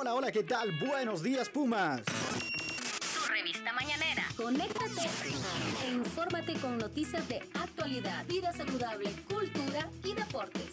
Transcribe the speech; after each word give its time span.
Hola, 0.00 0.14
hola, 0.14 0.30
¿qué 0.30 0.44
tal? 0.44 0.70
Buenos 0.78 1.24
días, 1.24 1.48
Pumas. 1.48 2.02
Tu 2.04 3.32
revista 3.32 3.72
mañanera. 3.72 4.22
Conéctate 4.36 5.10
e 5.84 5.90
infórmate 5.90 6.54
con 6.60 6.78
noticias 6.78 7.26
de 7.28 7.40
actualidad, 7.54 8.24
vida 8.26 8.52
saludable, 8.52 9.10
cultura 9.28 9.90
y 10.04 10.14
deportes. 10.14 10.70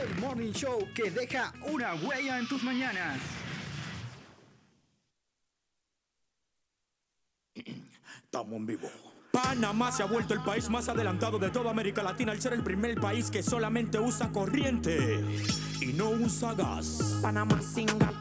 El 0.00 0.18
Morning 0.22 0.52
Show 0.52 0.78
que 0.94 1.10
deja 1.10 1.52
una 1.66 1.94
huella 1.96 2.38
en 2.38 2.48
tus 2.48 2.62
mañanas. 2.62 3.20
Estamos 7.54 8.54
en 8.54 8.66
vivo. 8.66 8.88
Panamá 9.30 9.92
se 9.92 10.02
ha 10.02 10.06
vuelto 10.06 10.32
el 10.32 10.40
país 10.42 10.70
más 10.70 10.88
adelantado 10.88 11.38
de 11.38 11.50
toda 11.50 11.70
América 11.70 12.02
Latina 12.02 12.32
al 12.32 12.40
ser 12.40 12.54
el 12.54 12.62
primer 12.62 12.98
país 12.98 13.30
que 13.30 13.42
solamente 13.42 13.98
usa 13.98 14.32
corriente 14.32 15.22
y 15.80 15.92
no 15.92 16.10
usa 16.10 16.54
gas. 16.54 17.18
Panamá 17.22 17.60
singa, 17.60 17.96
Panamá 17.96 18.17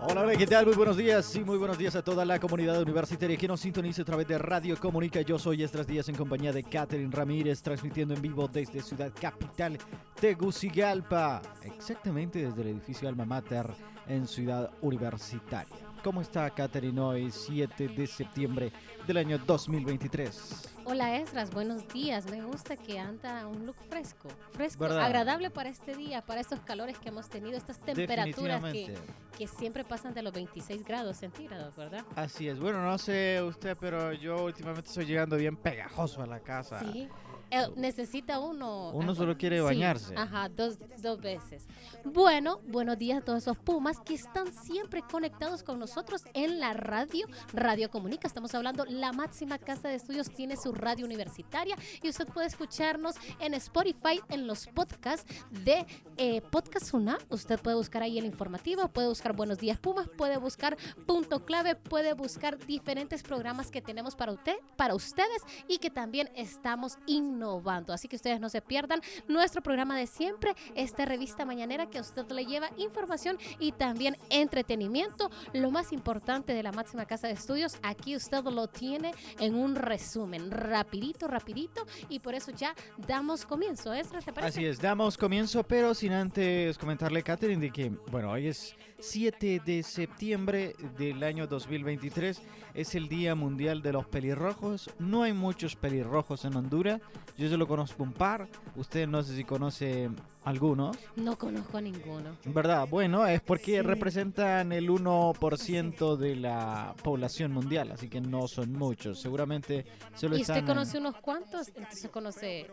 Hola, 0.00 0.22
hola, 0.22 0.36
¿qué 0.36 0.46
tal? 0.46 0.64
Muy 0.64 0.74
buenos 0.74 0.96
días 0.96 1.36
y 1.36 1.44
muy 1.44 1.58
buenos 1.58 1.76
días 1.76 1.94
a 1.96 2.02
toda 2.02 2.24
la 2.24 2.40
comunidad 2.40 2.80
universitaria 2.80 3.36
que 3.36 3.46
nos 3.46 3.60
sintoniza 3.60 4.02
a 4.02 4.04
través 4.06 4.26
de 4.26 4.38
Radio 4.38 4.78
Comunica. 4.78 5.20
Yo 5.20 5.38
soy 5.38 5.62
Estras 5.62 5.86
Díaz 5.86 6.08
en 6.08 6.16
compañía 6.16 6.52
de 6.52 6.64
Catherine 6.64 7.14
Ramírez, 7.14 7.60
transmitiendo 7.60 8.14
en 8.14 8.22
vivo 8.22 8.48
desde 8.48 8.80
Ciudad 8.80 9.12
Capital, 9.20 9.76
Tegucigalpa, 10.18 11.42
exactamente 11.62 12.42
desde 12.42 12.62
el 12.62 12.68
edificio 12.68 13.08
Alma 13.08 13.26
Mater 13.26 13.66
en 14.06 14.26
Ciudad 14.26 14.70
Universitaria. 14.80 15.87
¿Cómo 16.02 16.20
está 16.20 16.48
Catherine 16.50 17.00
hoy, 17.00 17.30
7 17.30 17.88
de 17.88 18.06
septiembre 18.06 18.72
del 19.06 19.16
año 19.16 19.38
2023? 19.38 20.76
Hola 20.84 21.16
Esdras, 21.16 21.50
buenos 21.50 21.86
días. 21.88 22.30
Me 22.30 22.40
gusta 22.42 22.76
que 22.76 22.98
anda 22.98 23.46
un 23.46 23.66
look 23.66 23.76
fresco, 23.88 24.28
fresco, 24.52 24.84
¿Verdad? 24.84 25.04
agradable 25.04 25.50
para 25.50 25.68
este 25.68 25.94
día, 25.96 26.22
para 26.22 26.40
estos 26.40 26.60
calores 26.60 26.98
que 26.98 27.08
hemos 27.08 27.28
tenido, 27.28 27.56
estas 27.56 27.78
temperaturas 27.80 28.62
que, 28.72 28.94
que 29.36 29.46
siempre 29.46 29.84
pasan 29.84 30.14
de 30.14 30.22
los 30.22 30.32
26 30.32 30.84
grados 30.84 31.16
centígrados, 31.18 31.76
¿verdad? 31.76 32.04
Así 32.14 32.48
es. 32.48 32.58
Bueno, 32.58 32.82
no 32.82 32.96
sé 32.96 33.42
usted, 33.42 33.76
pero 33.78 34.12
yo 34.12 34.44
últimamente 34.44 34.88
estoy 34.88 35.04
llegando 35.04 35.36
bien 35.36 35.56
pegajoso 35.56 36.22
a 36.22 36.26
la 36.26 36.40
casa. 36.40 36.80
Sí. 36.80 37.08
Eh, 37.50 37.66
necesita 37.76 38.38
uno. 38.40 38.90
Uno 38.90 39.14
solo 39.14 39.36
quiere 39.36 39.58
sí, 39.58 39.62
bañarse. 39.62 40.14
Ajá, 40.16 40.48
dos, 40.48 40.76
dos 41.00 41.20
veces. 41.20 41.66
Bueno, 42.04 42.60
buenos 42.68 42.98
días 42.98 43.18
a 43.18 43.24
todos 43.24 43.42
esos 43.42 43.56
Pumas 43.58 43.98
que 44.00 44.14
están 44.14 44.52
siempre 44.52 45.02
conectados 45.02 45.62
con 45.62 45.78
nosotros 45.78 46.24
en 46.34 46.60
la 46.60 46.72
radio. 46.72 47.26
Radio 47.52 47.90
Comunica, 47.90 48.26
estamos 48.28 48.54
hablando, 48.54 48.84
la 48.84 49.12
máxima 49.12 49.58
casa 49.58 49.88
de 49.88 49.96
estudios 49.96 50.30
tiene 50.30 50.56
su 50.56 50.72
radio 50.72 51.04
universitaria 51.04 51.76
y 52.02 52.08
usted 52.08 52.26
puede 52.26 52.46
escucharnos 52.46 53.16
en 53.40 53.54
Spotify, 53.54 54.20
en 54.28 54.46
los 54.46 54.66
podcasts 54.66 55.26
de 55.50 55.86
eh, 56.16 56.40
Podcast 56.50 56.94
Una. 56.94 57.18
Usted 57.30 57.58
puede 57.60 57.76
buscar 57.76 58.02
ahí 58.02 58.18
el 58.18 58.24
informativo, 58.24 58.88
puede 58.88 59.08
buscar 59.08 59.34
Buenos 59.34 59.58
Días 59.58 59.78
Pumas, 59.78 60.08
puede 60.16 60.36
buscar 60.36 60.76
Punto 61.06 61.44
Clave, 61.44 61.74
puede 61.74 62.12
buscar 62.12 62.58
diferentes 62.66 63.22
programas 63.22 63.70
que 63.70 63.82
tenemos 63.82 64.14
para 64.14 64.32
usted, 64.32 64.56
para 64.76 64.94
ustedes 64.94 65.42
y 65.66 65.78
que 65.78 65.90
también 65.90 66.30
estamos 66.34 66.98
innovando. 67.38 67.92
Así 67.92 68.08
que 68.08 68.16
ustedes 68.16 68.40
no 68.40 68.48
se 68.48 68.60
pierdan 68.60 69.00
nuestro 69.28 69.62
programa 69.62 69.96
de 69.96 70.06
siempre, 70.06 70.54
esta 70.74 71.04
revista 71.04 71.44
mañanera 71.44 71.86
que 71.86 71.98
a 71.98 72.00
usted 72.00 72.28
le 72.32 72.44
lleva 72.44 72.70
información 72.76 73.38
y 73.60 73.72
también 73.72 74.16
entretenimiento. 74.30 75.30
Lo 75.52 75.70
más 75.70 75.92
importante 75.92 76.52
de 76.52 76.62
la 76.62 76.72
máxima 76.72 77.06
casa 77.06 77.28
de 77.28 77.34
estudios, 77.34 77.78
aquí 77.82 78.16
usted 78.16 78.42
lo 78.44 78.66
tiene 78.66 79.12
en 79.38 79.54
un 79.54 79.76
resumen, 79.76 80.50
rapidito, 80.50 81.28
rapidito, 81.28 81.86
y 82.08 82.18
por 82.18 82.34
eso 82.34 82.50
ya 82.50 82.74
damos 83.06 83.46
comienzo. 83.46 83.92
Esdras, 83.92 84.24
¿te 84.24 84.32
parece? 84.32 84.58
Así 84.58 84.66
es, 84.66 84.80
damos 84.80 85.16
comienzo, 85.16 85.62
pero 85.62 85.94
sin 85.94 86.12
antes 86.12 86.76
comentarle, 86.76 87.22
Catherine, 87.22 87.60
de 87.60 87.70
que, 87.70 87.90
bueno, 88.10 88.32
hoy 88.32 88.48
es 88.48 88.74
7 88.98 89.62
de 89.64 89.82
septiembre 89.82 90.74
del 90.96 91.22
año 91.22 91.46
2023, 91.46 92.42
es 92.74 92.94
el 92.94 93.08
Día 93.08 93.34
Mundial 93.34 93.82
de 93.82 93.92
los 93.92 94.06
Pelirrojos. 94.06 94.90
No 94.98 95.22
hay 95.22 95.32
muchos 95.32 95.76
pelirrojos 95.76 96.44
en 96.44 96.56
Honduras, 96.56 97.00
yo 97.36 97.48
solo 97.48 97.66
conozco 97.66 98.02
un 98.02 98.12
par, 98.12 98.48
usted 98.76 99.06
no 99.06 99.22
sé 99.22 99.36
si 99.36 99.44
conoce 99.44 100.10
algunos. 100.44 100.96
No 101.16 101.36
conozco 101.36 101.80
ninguno. 101.80 102.30
¿Verdad? 102.46 102.88
Bueno, 102.88 103.26
es 103.26 103.40
porque 103.42 103.76
Sí. 103.76 103.82
representan 103.82 104.72
el 104.72 104.88
1% 104.90 106.16
de 106.16 106.36
la 106.36 106.94
población 107.02 107.52
mundial, 107.52 107.92
así 107.92 108.08
que 108.08 108.20
no 108.20 108.48
son 108.48 108.72
muchos. 108.72 109.20
Seguramente 109.20 109.84
solo 110.14 110.36
¿Y 110.36 110.40
están... 110.42 110.58
usted 110.58 110.66
conoce 110.68 110.98
unos 110.98 111.16
cuantos? 111.16 111.68
Entonces 111.68 112.10
conoce 112.10 112.66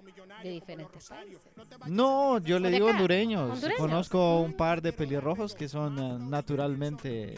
de 0.44 0.50
diferentes 0.50 1.09
países. 1.09 1.41
No, 1.88 2.38
yo 2.39 2.59
le 2.59 2.67
¿O 2.67 2.72
de 2.72 2.75
digo 2.78 2.88
hondureños. 2.89 3.51
¿Hondureños? 3.51 3.79
Conozco 3.81 4.39
un 4.39 4.53
par 4.53 4.81
de 4.81 4.94
pelirrojos 4.94 5.53
que 5.53 5.67
son 5.67 6.00
eh, 6.00 6.17
naturalmente, 6.19 7.35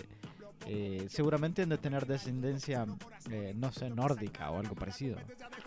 eh, 0.69 1.07
seguramente 1.09 1.61
han 1.61 1.69
de 1.69 1.77
tener 1.77 2.05
descendencia, 2.05 2.85
eh, 3.31 3.53
no 3.55 3.71
sé, 3.71 3.89
nórdica 3.89 4.51
o 4.51 4.59
algo 4.59 4.75
parecido. 4.75 5.17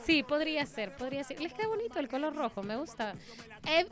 Sí, 0.04 0.22
podría 0.22 0.66
ser, 0.66 0.94
podría 0.96 1.24
ser. 1.24 1.40
Les 1.40 1.54
queda 1.54 1.68
bonito 1.68 1.98
el 1.98 2.08
color 2.08 2.34
rojo, 2.36 2.62
me 2.62 2.76
gusta. 2.76 3.14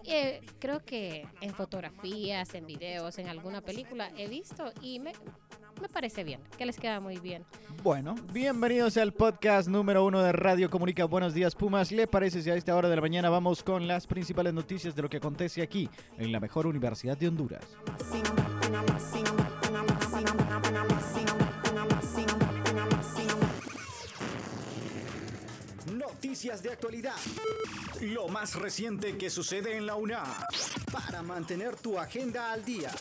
Eh, 0.04 0.40
creo 0.58 0.84
que 0.84 1.26
en 1.40 1.54
fotografías, 1.54 2.54
en 2.54 2.66
videos, 2.66 3.18
en 3.18 3.28
alguna 3.28 3.62
película 3.62 4.10
he 4.16 4.28
visto 4.28 4.70
y 4.82 4.98
me, 4.98 5.12
me 5.80 5.88
parece 5.88 6.24
bien, 6.24 6.40
que 6.58 6.66
les 6.66 6.78
queda 6.78 7.00
muy 7.00 7.18
bien. 7.18 7.44
Bueno, 7.82 8.14
bienvenidos 8.32 8.96
al 8.96 9.12
podcast 9.12 9.68
número 9.68 10.04
uno 10.04 10.22
de 10.22 10.32
Radio 10.32 10.68
Comunica. 10.68 11.06
Buenos 11.06 11.32
días, 11.32 11.54
Pumas. 11.54 11.90
¿Le 11.90 12.06
parece 12.06 12.42
si 12.42 12.50
a 12.50 12.54
esta 12.54 12.76
hora 12.76 12.88
de 12.88 12.96
la 12.96 13.02
mañana 13.02 13.30
vamos 13.30 13.62
con 13.62 13.86
las 13.86 14.06
principales 14.06 14.52
noticias 14.52 14.94
de 14.94 15.02
lo 15.02 15.08
que 15.08 15.18
acontece 15.18 15.62
aquí, 15.62 15.88
en 16.18 16.32
la 16.32 16.40
mejor 16.40 16.66
universidad 16.66 17.16
de 17.16 17.28
Honduras? 17.28 17.64
Noticias 26.38 26.62
de 26.62 26.70
actualidad. 26.70 27.16
Lo 28.00 28.28
más 28.28 28.54
reciente 28.54 29.18
que 29.18 29.28
sucede 29.28 29.76
en 29.76 29.86
la 29.86 29.96
UNA. 29.96 30.22
Para 30.92 31.20
mantener 31.20 31.74
tu 31.74 31.98
agenda 31.98 32.52
al 32.52 32.64
día. 32.64 32.92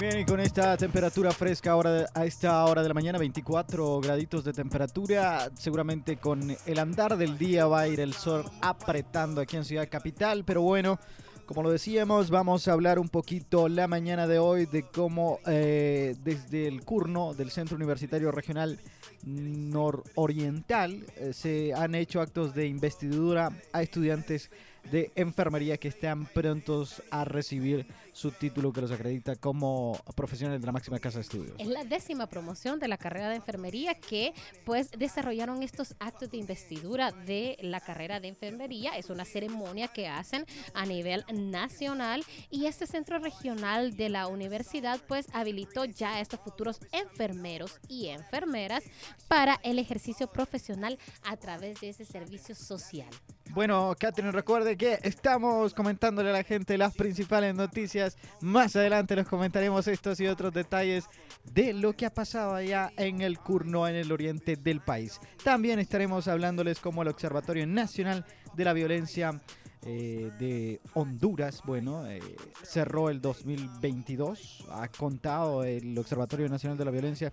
Bien, 0.00 0.20
y 0.20 0.24
con 0.24 0.38
esta 0.38 0.76
temperatura 0.76 1.32
fresca 1.32 1.72
ahora 1.72 2.08
a 2.14 2.24
esta 2.24 2.64
hora 2.66 2.84
de 2.84 2.88
la 2.88 2.94
mañana, 2.94 3.18
24 3.18 4.00
graditos 4.00 4.44
de 4.44 4.52
temperatura, 4.52 5.50
seguramente 5.56 6.16
con 6.16 6.56
el 6.66 6.78
andar 6.78 7.16
del 7.16 7.36
día 7.36 7.66
va 7.66 7.80
a 7.80 7.88
ir 7.88 7.98
el 7.98 8.14
sol 8.14 8.44
apretando 8.60 9.40
aquí 9.40 9.56
en 9.56 9.64
Ciudad 9.64 9.88
Capital, 9.90 10.44
pero 10.44 10.62
bueno, 10.62 11.00
como 11.46 11.62
lo 11.62 11.70
decíamos, 11.70 12.30
vamos 12.30 12.68
a 12.68 12.72
hablar 12.72 12.98
un 12.98 13.08
poquito 13.08 13.68
la 13.68 13.86
mañana 13.86 14.26
de 14.26 14.38
hoy 14.38 14.66
de 14.66 14.84
cómo 14.84 15.40
eh, 15.46 16.16
desde 16.24 16.66
el 16.66 16.84
CURNO 16.84 17.34
del 17.34 17.50
Centro 17.50 17.76
Universitario 17.76 18.30
Regional 18.30 18.80
Nororiental 19.24 21.04
eh, 21.16 21.32
se 21.32 21.74
han 21.74 21.94
hecho 21.94 22.20
actos 22.20 22.54
de 22.54 22.66
investidura 22.66 23.50
a 23.72 23.82
estudiantes 23.82 24.50
de 24.90 25.12
enfermería 25.16 25.76
que 25.76 25.88
están 25.88 26.26
prontos 26.26 27.02
a 27.10 27.24
recibir 27.24 27.86
su 28.12 28.30
título 28.30 28.72
que 28.72 28.80
los 28.80 28.92
acredita 28.92 29.34
como 29.36 29.98
profesionales 30.14 30.60
de 30.60 30.66
la 30.66 30.72
máxima 30.72 30.98
casa 30.98 31.18
de 31.18 31.22
estudios. 31.22 31.56
Es 31.58 31.66
la 31.66 31.84
décima 31.84 32.28
promoción 32.28 32.78
de 32.78 32.88
la 32.88 32.96
carrera 32.96 33.28
de 33.28 33.36
enfermería 33.36 33.94
que 33.94 34.32
pues 34.64 34.90
desarrollaron 34.92 35.62
estos 35.62 35.96
actos 35.98 36.30
de 36.30 36.36
investidura 36.36 37.10
de 37.10 37.56
la 37.60 37.80
carrera 37.80 38.20
de 38.20 38.28
enfermería. 38.28 38.96
Es 38.96 39.10
una 39.10 39.24
ceremonia 39.24 39.88
que 39.88 40.06
hacen 40.06 40.46
a 40.74 40.86
nivel 40.86 41.24
nacional 41.32 42.24
y 42.50 42.66
este 42.66 42.86
centro 42.86 43.18
regional 43.18 43.96
de 43.96 44.08
la 44.08 44.28
universidad 44.28 45.00
pues 45.08 45.26
habilitó 45.32 45.84
ya 45.84 46.16
a 46.16 46.20
estos 46.20 46.40
futuros 46.40 46.80
enfermeros 46.92 47.80
y 47.88 48.08
enfermeras 48.08 48.84
para 49.28 49.58
el 49.64 49.78
ejercicio 49.78 50.28
profesional 50.28 50.98
a 51.24 51.36
través 51.36 51.80
de 51.80 51.88
ese 51.88 52.04
servicio 52.04 52.54
social. 52.54 53.10
Bueno, 53.54 53.94
Catherine, 53.96 54.32
recuerde 54.32 54.76
que 54.76 54.98
estamos 55.04 55.74
comentándole 55.74 56.30
a 56.30 56.32
la 56.32 56.42
gente 56.42 56.76
las 56.76 56.92
principales 56.92 57.54
noticias. 57.54 58.16
Más 58.40 58.74
adelante 58.74 59.14
les 59.14 59.28
comentaremos 59.28 59.86
estos 59.86 60.18
y 60.18 60.26
otros 60.26 60.52
detalles 60.52 61.04
de 61.52 61.72
lo 61.72 61.92
que 61.92 62.04
ha 62.04 62.12
pasado 62.12 62.52
allá 62.52 62.92
en 62.96 63.20
el 63.20 63.38
Curno, 63.38 63.86
en 63.86 63.94
el 63.94 64.10
oriente 64.10 64.56
del 64.56 64.80
país. 64.80 65.20
También 65.44 65.78
estaremos 65.78 66.26
hablándoles 66.26 66.80
como 66.80 67.02
el 67.02 67.08
Observatorio 67.08 67.64
Nacional 67.64 68.26
de 68.54 68.64
la 68.64 68.72
Violencia 68.72 69.40
eh, 69.86 70.30
de 70.38 70.80
Honduras, 70.94 71.60
bueno, 71.64 72.06
eh, 72.06 72.20
cerró 72.62 73.10
el 73.10 73.20
2022, 73.20 74.64
ha 74.70 74.88
contado 74.88 75.62
el 75.64 75.96
Observatorio 75.98 76.48
Nacional 76.48 76.78
de 76.78 76.84
la 76.84 76.90
Violencia 76.90 77.30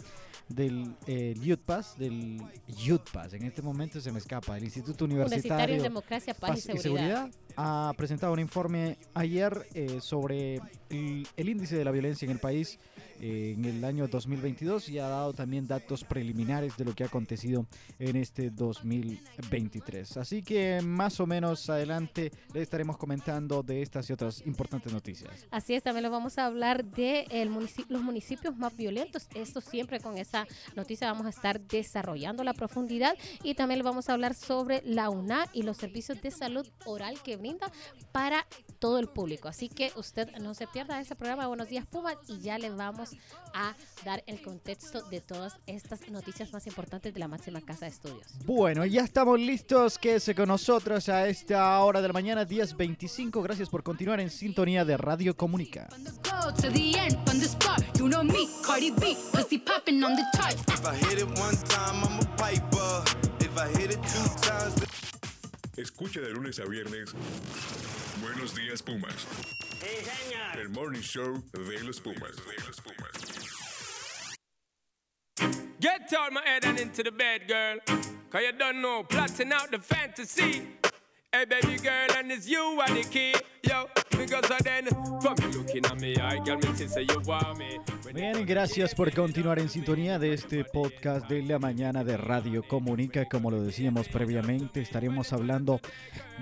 del 0.49 0.95
eh, 1.07 1.33
del 1.97 2.41
YUTPAS, 2.67 3.33
en 3.33 3.43
este 3.43 3.61
momento 3.61 4.01
se 4.01 4.11
me 4.11 4.19
escapa, 4.19 4.57
el 4.57 4.65
Instituto 4.65 5.05
Universitario 5.05 5.41
Universitario 5.43 5.75
en 5.77 5.83
Democracia, 5.83 6.33
Paz, 6.33 6.49
Paz 6.49 6.75
y 6.75 6.77
Seguridad. 6.77 7.31
Ha 7.57 7.93
presentado 7.97 8.33
un 8.33 8.39
informe 8.39 8.97
ayer 9.13 9.67
eh, 9.73 9.99
sobre 10.01 10.61
el, 10.89 11.49
índice 11.49 11.75
de 11.77 11.85
la 11.85 11.91
violencia 11.91 12.25
en 12.25 12.31
el 12.31 12.39
país 12.39 12.79
eh, 13.19 13.55
en 13.57 13.65
el 13.65 13.83
año 13.85 14.07
2022 14.07 14.89
y 14.89 14.99
ha 14.99 15.07
dado 15.07 15.33
también 15.33 15.67
datos 15.67 16.03
preliminares 16.03 16.75
de 16.77 16.85
lo 16.85 16.93
que 16.95 17.03
ha 17.03 17.07
acontecido 17.07 17.65
en 17.99 18.15
este 18.15 18.49
2023. 18.49 20.17
Así 20.17 20.41
que 20.41 20.81
más 20.83 21.19
o 21.19 21.25
menos 21.27 21.69
adelante 21.69 22.31
le 22.53 22.61
estaremos 22.61 22.97
comentando 22.97 23.63
de 23.63 23.81
estas 23.81 24.09
y 24.09 24.13
otras 24.13 24.41
importantes 24.45 24.91
noticias. 24.91 25.47
Así 25.51 25.73
es, 25.73 25.83
también 25.83 26.03
les 26.03 26.11
vamos 26.11 26.37
a 26.37 26.45
hablar 26.45 26.83
de 26.85 27.25
el 27.29 27.49
munici- 27.49 27.85
los 27.89 28.01
municipios 28.01 28.55
más 28.57 28.75
violentos. 28.75 29.27
Esto 29.35 29.61
siempre 29.61 29.99
con 29.99 30.17
esa 30.17 30.45
noticia 30.75 31.11
vamos 31.11 31.25
a 31.25 31.29
estar 31.29 31.59
desarrollando 31.61 32.43
la 32.43 32.53
profundidad 32.53 33.15
y 33.43 33.53
también 33.55 33.79
les 33.79 33.85
vamos 33.85 34.09
a 34.09 34.13
hablar 34.13 34.33
sobre 34.33 34.81
la 34.85 35.09
UNA 35.09 35.45
y 35.53 35.63
los 35.63 35.77
servicios 35.77 36.21
de 36.21 36.31
salud 36.31 36.67
oral 36.85 37.21
que 37.23 37.37
brinda 37.41 37.71
para 38.11 38.45
todo 38.79 38.99
el 38.99 39.07
público. 39.07 39.47
Así 39.47 39.67
que 39.67 39.91
usted 39.95 40.29
no 40.37 40.53
se 40.53 40.67
pierda 40.67 40.99
ese 41.01 41.15
programa 41.15 41.47
Buenos 41.47 41.67
Días 41.67 41.85
Puma 41.85 42.13
y 42.27 42.39
ya 42.39 42.57
le 42.57 42.69
vamos 42.69 43.11
a 43.53 43.75
dar 44.05 44.23
el 44.27 44.41
contexto 44.41 45.01
de 45.09 45.21
todas 45.21 45.57
estas 45.67 46.07
noticias 46.09 46.53
más 46.53 46.65
importantes 46.67 47.13
de 47.13 47.19
la 47.19 47.27
máxima 47.27 47.61
casa 47.61 47.85
de 47.85 47.91
estudios. 47.91 48.27
Bueno, 48.45 48.85
ya 48.85 49.01
estamos 49.03 49.39
listos. 49.39 49.97
Quédese 49.97 50.33
con 50.35 50.47
nosotros 50.47 51.09
a 51.09 51.27
esta 51.27 51.79
hora 51.79 52.01
de 52.01 52.07
la 52.07 52.13
mañana, 52.13 52.47
10.25. 52.47 53.43
Gracias 53.43 53.69
por 53.69 53.83
continuar 53.83 54.19
en 54.19 54.29
sintonía 54.29 54.85
de 54.85 54.97
Radio 54.97 55.35
Comunica. 55.35 55.89
If 60.81 60.85
I 60.85 60.95
hit 60.95 61.19
it 61.19 61.27
one 61.39 61.55
time, 61.69 62.03
I'm 62.03 62.19
a 62.19 62.25
piper. 62.37 63.03
If 63.39 63.57
I 63.57 63.67
hit 63.77 63.91
it 63.91 64.01
two 64.01 64.27
times, 64.41 64.73
then 64.75 64.80
Escucha 65.77 66.19
de 66.19 66.29
lunes 66.33 66.59
a 66.59 66.65
viernes. 66.65 67.13
Buenos 68.21 68.53
días, 68.53 68.81
Pumas. 68.81 69.25
El 70.57 70.69
morning 70.69 70.99
show 71.01 71.41
de 71.53 71.83
los 71.83 72.01
Pumas. 72.01 72.35
De 72.35 72.65
los 72.67 72.81
Pumas. 72.81 74.37
Get 75.79 76.13
out 76.13 76.33
my 76.33 76.41
head 76.45 76.65
and 76.65 76.77
into 76.77 77.03
the 77.03 77.11
bed, 77.11 77.47
girl. 77.47 77.77
Cause 78.29 78.41
you 78.43 78.51
don't 78.51 78.81
know, 78.81 79.03
plotting 79.03 79.51
out 79.53 79.71
the 79.71 79.79
fantasy. 79.79 80.67
Hey, 81.33 81.45
baby 81.45 81.77
girl, 81.77 82.09
and 82.19 82.29
it's 82.31 82.45
you 82.45 82.59
are 82.81 82.93
the 82.93 83.07
key. 83.09 83.31
Yo, 83.63 83.85
because 84.17 84.49
of 84.51 84.57
then, 84.63 84.85
from 85.21 85.35
you 85.41 85.59
looking 85.59 85.85
at 85.85 85.97
me, 86.01 86.13
I 86.19 86.39
can 86.43 86.57
me 86.59 86.75
see 86.75 86.89
say 86.89 87.05
you 87.05 87.21
want 87.25 87.57
me. 87.57 87.79
Bien, 88.13 88.45
gracias 88.45 88.93
por 88.93 89.13
continuar 89.13 89.57
en 89.59 89.69
sintonía 89.69 90.19
de 90.19 90.33
este 90.33 90.65
podcast 90.65 91.29
de 91.29 91.43
la 91.43 91.57
mañana 91.59 92.03
de 92.03 92.17
Radio 92.17 92.63
Comunica. 92.67 93.25
Como 93.29 93.49
lo 93.49 93.63
decíamos 93.63 94.09
previamente, 94.09 94.81
estaremos 94.81 95.31
hablando 95.31 95.79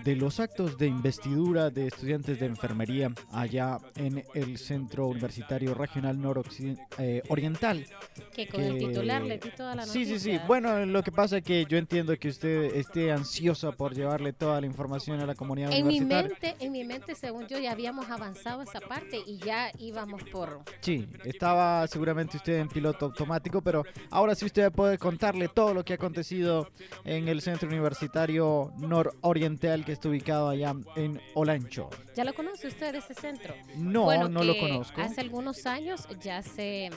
de 0.04 0.16
los 0.16 0.40
actos 0.40 0.78
de 0.80 0.88
investidura 0.88 1.70
de 1.70 1.86
estudiantes 1.88 2.40
de 2.40 2.48
enfermería 2.48 3.12
allá 3.32 3.78
en 3.98 4.24
el 4.34 4.58
Centro 4.58 5.06
Universitario 5.08 5.76
Regional 5.76 6.20
Nororiental. 6.20 7.86
Que 8.34 8.48
con 8.48 8.62
el 8.62 8.80
Que- 8.80 8.88
titular 8.88 9.22
le 9.22 9.38
di 9.38 9.50
toda 9.52 9.76
la 9.76 9.84
Sí, 9.84 10.00
noticia. 10.00 10.20
sí, 10.20 10.38
sí. 10.38 10.40
Bueno, 10.48 10.84
lo 10.88 11.04
que 11.04 11.12
pasa 11.12 11.38
es 11.38 11.44
que 11.44 11.66
yo 11.70 11.78
entiendo 11.78 12.18
que 12.18 12.30
usted 12.30 12.76
esté 12.76 13.12
ansiosa 13.12 13.72
por 13.74 13.94
llevarle 13.94 14.34
toda 14.34 14.60
la 14.60 14.66
información 14.66 14.79
a 14.82 15.26
la 15.26 15.36
comunidad 15.36 15.72
En 15.74 15.88
mi 15.88 16.00
mente, 16.00 16.56
en 16.60 16.72
mi 16.72 16.84
mente, 16.84 17.16
según 17.16 17.48
yo, 17.48 17.60
ya 17.60 17.72
habíamos 17.72 18.10
avanzado 18.10 18.62
esa 18.62 18.80
parte 18.80 19.20
y 19.26 19.38
ya 19.38 19.72
íbamos 19.78 20.24
por... 20.24 20.62
Sí, 20.82 21.08
estaba 21.26 21.86
seguramente 21.88 22.38
usted 22.38 22.60
en 22.60 22.70
piloto 22.70 23.06
automático, 23.06 23.62
pero 23.62 23.84
ahora 24.10 24.36
sí 24.36 24.46
usted 24.46 24.72
puede 24.72 24.98
contarle 24.98 25.50
todo 25.50 25.74
lo 25.74 25.84
que 25.84 25.94
ha 25.94 25.96
acontecido 25.96 26.70
en 27.04 27.28
el 27.28 27.42
centro 27.42 27.68
universitario 27.68 28.72
nororiental 28.78 29.84
que 29.84 29.92
está 29.94 30.10
ubicado 30.10 30.50
allá 30.50 30.74
en 30.96 31.20
Olancho. 31.36 31.90
¿Ya 32.16 32.24
lo 32.24 32.34
conoce 32.34 32.68
usted 32.68 32.96
ese 32.96 33.14
centro? 33.14 33.54
No, 33.76 34.04
Bueno, 34.04 34.30
no 34.30 34.44
lo 34.44 34.58
conozco. 34.58 35.02
Hace 35.02 35.22
algunos 35.22 35.66
años 35.66 36.08
ya 36.22 36.42
se 36.42 36.90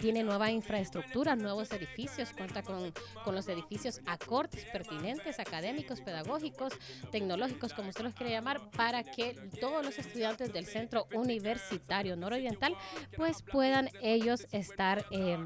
tiene 0.00 0.22
nueva 0.22 0.50
infraestructura, 0.50 1.36
nuevos 1.36 1.70
edificios, 1.72 2.30
cuenta 2.30 2.62
con, 2.62 2.92
con 3.24 3.34
los 3.34 3.48
edificios 3.48 4.00
acordes 4.06 4.64
pertinentes, 4.66 5.38
académicos, 5.38 6.00
pedagógicos, 6.00 6.72
tecnológicos, 7.10 7.72
como 7.72 7.88
usted 7.88 8.04
los 8.04 8.14
quiere 8.14 8.32
llamar, 8.32 8.70
para 8.70 9.02
que 9.02 9.34
todos 9.60 9.84
los 9.84 9.98
estudiantes 9.98 10.52
del 10.52 10.66
centro 10.66 11.06
universitario 11.12 12.16
nororiental 12.16 12.76
pues 13.16 13.42
puedan 13.42 13.90
ellos 14.02 14.46
estar 14.52 15.04
eh, 15.10 15.38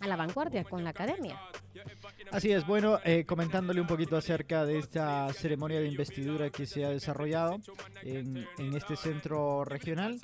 a 0.00 0.06
la 0.06 0.16
vanguardia 0.16 0.64
con 0.64 0.84
la 0.84 0.90
academia. 0.90 1.40
Así 2.30 2.50
es, 2.50 2.66
bueno, 2.66 2.98
eh, 3.04 3.24
comentándole 3.24 3.80
un 3.80 3.86
poquito 3.86 4.16
acerca 4.16 4.64
de 4.64 4.78
esta 4.78 5.32
ceremonia 5.32 5.80
de 5.80 5.88
investidura 5.88 6.50
que 6.50 6.66
se 6.66 6.84
ha 6.84 6.90
desarrollado 6.90 7.60
en, 8.02 8.46
este 8.74 8.96
centro 8.96 9.64
regional, 9.64 10.20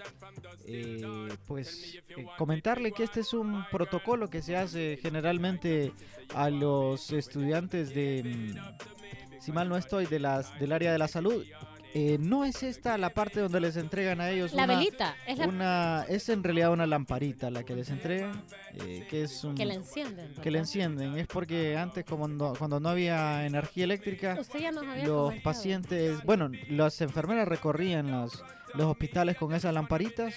eh, 0.66 1.02
pues 1.46 1.98
eh, 2.08 2.26
comentarle 2.36 2.92
que 2.92 3.04
este 3.04 3.20
es 3.20 3.32
un 3.32 3.64
protocolo 3.70 4.28
que 4.28 4.42
se 4.42 4.56
hace 4.56 4.98
generalmente 5.00 5.92
a 6.34 6.50
los 6.50 7.12
estudiantes 7.12 7.94
de, 7.94 8.22
mm, 8.24 9.40
si 9.40 9.52
mal 9.52 9.68
no 9.68 9.76
estoy, 9.76 10.06
de 10.06 10.18
las, 10.18 10.58
del 10.58 10.72
área 10.72 10.92
de 10.92 10.98
la 10.98 11.08
salud. 11.08 11.44
Eh, 11.94 12.16
no 12.18 12.44
es 12.44 12.62
esta 12.62 12.96
la 12.96 13.10
parte 13.10 13.40
donde 13.40 13.60
les 13.60 13.76
entregan 13.76 14.20
a 14.20 14.30
ellos 14.30 14.54
La 14.54 14.64
una, 14.64 14.76
velita 14.78 15.14
es 15.26 15.38
la 15.38 15.46
una- 15.46 16.04
es 16.08 16.28
en 16.30 16.42
realidad 16.42 16.72
una 16.72 16.86
lamparita 16.86 17.50
la 17.50 17.64
que 17.64 17.74
les 17.76 17.90
entregan, 17.90 18.42
eh, 18.86 19.06
que 19.10 19.24
es 19.24 19.44
un 19.44 19.54
que 19.54 19.66
la 19.66 19.74
encienden. 19.74 20.28
que 20.34 20.40
¿verdad? 20.40 20.60
encienden. 20.60 21.18
Es 21.18 21.26
porque 21.26 21.76
antes, 21.76 22.04
como 22.06 22.28
no- 22.28 22.54
cuando 22.54 22.80
no 22.80 22.88
había 22.88 23.44
energía 23.44 23.84
eléctrica, 23.84 24.36
los 24.36 24.48
comentado. 24.48 25.32
pacientes, 25.42 26.22
bueno, 26.24 26.50
las 26.70 26.98
enfermeras 27.02 27.46
recorrían 27.46 28.10
los, 28.10 28.42
los 28.74 28.86
hospitales 28.86 29.36
con 29.36 29.52
esas 29.54 29.74
lamparitas, 29.74 30.34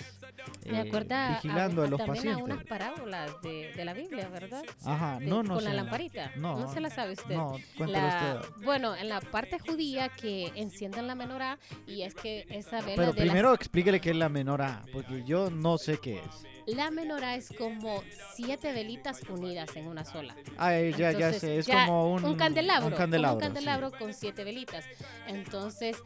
Me 0.66 0.78
eh, 0.80 0.88
acuerda 0.88 1.28
a- 1.28 1.36
vigilando 1.36 1.82
a, 1.82 1.86
a- 1.86 1.88
los 1.90 1.98
también 2.00 2.28
a 2.28 2.32
pacientes. 2.32 2.54
unas 2.56 2.66
parábolas 2.66 3.42
de, 3.42 3.72
de 3.76 3.86
la 3.86 3.94
Biblia, 3.94 4.28
¿verdad? 4.30 4.64
Ajá, 4.86 5.20
De- 5.20 5.26
no, 5.26 5.44
no 5.44 5.54
con 5.56 5.64
sé. 5.64 5.70
la 5.70 5.76
lamparita. 5.76 6.32
No, 6.38 6.72
se 6.74 6.80
la 6.82 6.90
sabe 6.90 7.14
usted. 7.14 7.36
No, 7.36 7.58
cuéntelo 7.78 8.08
La- 8.08 8.40
usted. 8.42 8.66
bueno, 8.66 8.96
en 8.96 9.10
la 9.10 9.22
parte 9.22 9.60
judía 9.60 10.10
que 10.10 10.52
encienden 10.56 11.08
la 11.08 11.16
menorá 11.16 11.58
y 11.88 12.02
es 12.04 12.16
que 12.16 12.46
esa 12.50 12.82
vela 12.82 12.96
Pero 12.96 13.14
de 13.14 13.22
primero 13.22 13.50
las- 13.52 13.60
explíquele 13.60 14.00
qué 14.02 14.12
es 14.12 14.16
la 14.16 14.30
menor 14.30 14.62
A, 14.62 14.84
porque 14.92 15.24
yo 15.26 15.50
no 15.50 15.78
sé 15.78 15.98
qué 16.00 16.20
es. 16.20 16.46
La 16.68 16.92
menorá 16.92 17.36
es 17.36 17.54
como 17.58 18.04
siete 18.36 18.74
velitas 18.74 19.22
unidas 19.30 19.76
en 19.76 19.88
una 19.88 20.04
sola. 20.06 20.36
Ay, 20.58 20.92
ya, 20.92 21.12
ya 21.12 21.28
Entonces, 21.28 21.42
sé, 21.42 21.58
es 21.60 21.66
ya 21.68 21.86
como 21.86 22.14
un, 22.14 22.36
candelabro, 22.36 22.86
un 22.86 22.92
como 22.92 22.98
candelabro. 22.98 23.36
un 23.36 23.42
sí. 23.42 23.46
candelabro 23.48 23.92
con 23.92 24.14
siete 24.14 24.44
velitas. 24.44 24.86
Entonces 25.28 25.98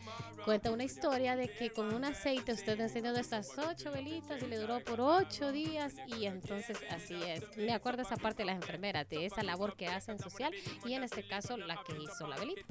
cuenta 0.46 0.72
una 0.72 0.84
historia 0.84 1.36
de 1.36 1.50
que 1.50 1.70
con 1.70 1.94
un 1.94 2.06
aceite 2.06 2.54
usted 2.54 2.80
encendió 2.80 3.14
de 3.14 3.22
estas 3.22 3.52
ocho 3.58 3.92
velitas 3.92 4.42
y 4.42 4.48
le 4.48 4.58
duró 4.58 4.80
por 4.84 5.02
ocho 5.02 5.52
días 5.52 5.96
y 6.08 6.26
entonces 6.26 6.78
así 6.90 7.16
es. 7.28 7.44
Me 7.58 7.74
acuerdo 7.74 8.02
esa 8.02 8.18
parte 8.18 8.44
de 8.44 8.48
las 8.48 8.56
enfermeras, 8.56 9.08
de 9.10 9.26
esa 9.26 9.44
labor 9.44 9.76
que 9.76 9.88
hacen 9.88 10.20
social 10.20 10.54
y 10.86 10.94
en 10.94 11.04
este 11.04 11.28
caso 11.28 11.58
la 11.58 11.78
que 11.86 11.94
hizo 12.02 12.28
la 12.28 12.38
velita. 12.38 12.62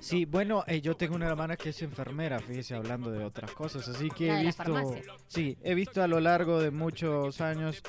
Sí, 0.00 0.24
bueno, 0.24 0.64
eh, 0.66 0.80
yo 0.80 0.96
tengo 0.96 1.14
una 1.14 1.26
hermana 1.26 1.56
que 1.56 1.70
es 1.70 1.82
enfermera, 1.82 2.40
fíjese, 2.40 2.74
hablando 2.74 3.10
de 3.10 3.24
otras 3.24 3.52
cosas, 3.52 3.88
así 3.88 4.08
que 4.10 4.28
La 4.28 4.40
he 4.40 4.44
visto, 4.44 4.94
sí, 5.28 5.56
he 5.62 5.74
visto 5.74 6.02
a 6.02 6.06
lo 6.06 6.20
largo 6.20 6.60
de 6.60 6.70
muchos 7.22 7.40
años 7.40 7.82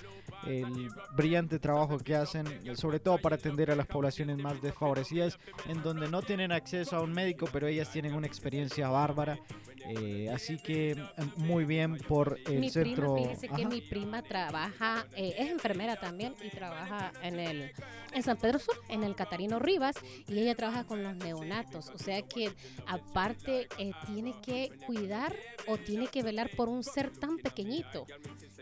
el 0.45 0.89
brillante 1.15 1.59
trabajo 1.59 1.97
que 1.97 2.15
hacen, 2.15 2.45
sobre 2.75 2.99
todo 2.99 3.17
para 3.17 3.35
atender 3.35 3.71
a 3.71 3.75
las 3.75 3.87
poblaciones 3.87 4.37
más 4.37 4.61
desfavorecidas, 4.61 5.39
en 5.67 5.81
donde 5.81 6.09
no 6.09 6.21
tienen 6.21 6.51
acceso 6.51 6.97
a 6.97 7.01
un 7.01 7.13
médico, 7.13 7.47
pero 7.51 7.67
ellas 7.67 7.91
tienen 7.91 8.13
una 8.13 8.27
experiencia 8.27 8.89
bárbara, 8.89 9.39
eh, 9.87 10.29
así 10.33 10.57
que 10.57 10.91
eh, 10.91 10.97
muy 11.37 11.65
bien 11.65 11.97
por 11.97 12.37
el 12.45 12.59
mi 12.59 12.69
centro. 12.69 13.13
prima, 13.13 13.29
fíjese 13.29 13.47
que 13.49 13.65
mi 13.65 13.81
prima 13.81 14.21
trabaja, 14.21 15.05
eh, 15.15 15.33
es 15.37 15.49
enfermera 15.49 15.95
también 15.95 16.35
y 16.43 16.49
trabaja 16.49 17.13
en 17.21 17.39
el 17.39 17.71
en 18.13 18.23
San 18.23 18.37
Pedro 18.37 18.59
Sur, 18.59 18.75
en 18.89 19.03
el 19.03 19.15
Catarino 19.15 19.59
Rivas, 19.59 19.95
y 20.27 20.39
ella 20.39 20.55
trabaja 20.55 20.83
con 20.85 21.03
los 21.03 21.15
neonatos. 21.15 21.89
O 21.89 21.97
sea 21.97 22.21
que 22.21 22.51
aparte 22.87 23.67
eh, 23.77 23.91
tiene 24.05 24.33
que 24.41 24.71
cuidar 24.85 25.35
o 25.67 25.77
tiene 25.77 26.07
que 26.07 26.23
velar 26.23 26.49
por 26.55 26.69
un 26.69 26.83
ser 26.83 27.11
tan 27.11 27.37
pequeñito. 27.37 28.05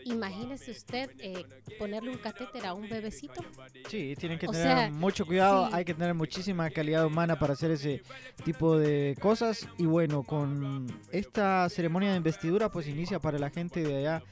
Imagínese 0.04 0.70
usted 0.70 1.10
eh, 1.18 1.44
ponerle 1.78 2.10
un 2.10 2.18
catéter 2.18 2.66
a 2.66 2.74
un 2.74 2.88
bebecito. 2.88 3.42
Sí, 3.88 4.14
tienen 4.18 4.38
que 4.38 4.46
O 4.48 4.50
tener 4.50 4.66
sea, 4.66 4.90
mucho 4.90 5.26
cuidado, 5.26 5.66
sí. 5.68 5.72
hay 5.74 5.84
que 5.84 5.94
tener 5.94 6.14
muchísima 6.14 6.68
calidad 6.70 7.06
humana 7.06 7.38
para 7.38 7.52
hacer 7.52 7.70
ese 7.70 8.02
tipo 8.44 8.76
de 8.78 9.16
cosas. 9.20 9.68
Y 9.78 9.86
bueno, 9.86 10.22
con 10.22 10.86
esta 11.10 11.68
ceremonia 11.68 12.10
de 12.10 12.16
investidura, 12.16 12.68
pues 12.70 12.86
inicia 12.88 13.18
para 13.18 13.38
la 13.38 13.50
gente 13.50 13.82
de 13.82 13.96
allá 13.98 14.22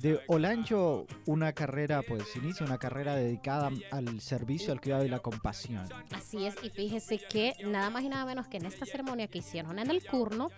de 0.00 0.20
Olancho, 0.28 1.06
una 1.26 1.52
carrera, 1.52 2.02
pues 2.02 2.24
inicia 2.36 2.66
una 2.66 2.78
carrera 2.78 3.14
dedicada 3.14 3.70
al 3.90 4.20
servicio, 4.20 4.72
al 4.72 4.80
cuidado 4.80 5.04
y 5.04 5.08
la 5.08 5.20
compasión. 5.20 5.88
Así 6.12 6.46
es, 6.46 6.54
y 6.62 6.70
fíjese 6.70 7.18
que 7.18 7.54
nada 7.64 7.90
más 7.90 8.02
y 8.02 8.08
nada 8.08 8.24
menos 8.24 8.48
que 8.48 8.58
en 8.58 8.66
esta 8.66 8.86
ceremonia 8.86 9.28
que 9.28 9.38
hicieron 9.38 9.78
en 9.78 9.90
el 9.90 10.04
Curno, 10.04 10.50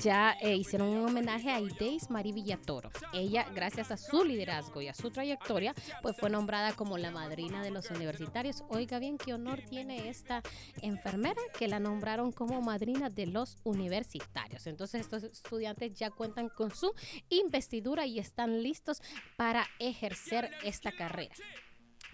ya 0.00 0.36
eh, 0.40 0.56
hicieron 0.56 0.88
un 0.88 1.08
homenaje 1.08 1.50
a 1.50 1.60
Ideis 1.60 2.10
Mari 2.10 2.32
Villatoro. 2.32 2.90
Ella, 3.12 3.46
gracias 3.54 3.90
a 3.90 3.96
su 3.96 4.24
liderazgo 4.24 4.80
y 4.80 4.88
a 4.88 4.94
su 4.94 5.10
trayectoria, 5.10 5.74
pues 6.02 6.16
fue 6.16 6.30
nombrada 6.30 6.72
como 6.72 6.98
la 6.98 7.10
madrina 7.10 7.62
de 7.62 7.70
los 7.70 7.90
universitarios. 7.90 8.64
Oiga 8.68 8.98
bien, 8.98 9.18
qué 9.18 9.34
honor 9.34 9.60
tiene 9.68 10.08
esta 10.08 10.42
enfermera 10.80 11.40
que 11.58 11.68
la 11.68 11.80
nombraron 11.80 12.32
como 12.32 12.60
madrina 12.60 13.10
de 13.10 13.26
los 13.26 13.56
universitarios. 13.64 14.66
Entonces 14.66 15.02
estos 15.02 15.22
estudiantes 15.24 15.94
ya 15.94 16.10
cuentan 16.10 16.48
con 16.48 16.74
su 16.74 16.92
investidura 17.28 18.06
y 18.06 18.18
están 18.18 18.61
listos 18.62 19.02
para 19.36 19.66
ejercer 19.78 20.50
esta 20.62 20.92
carrera. 20.92 21.34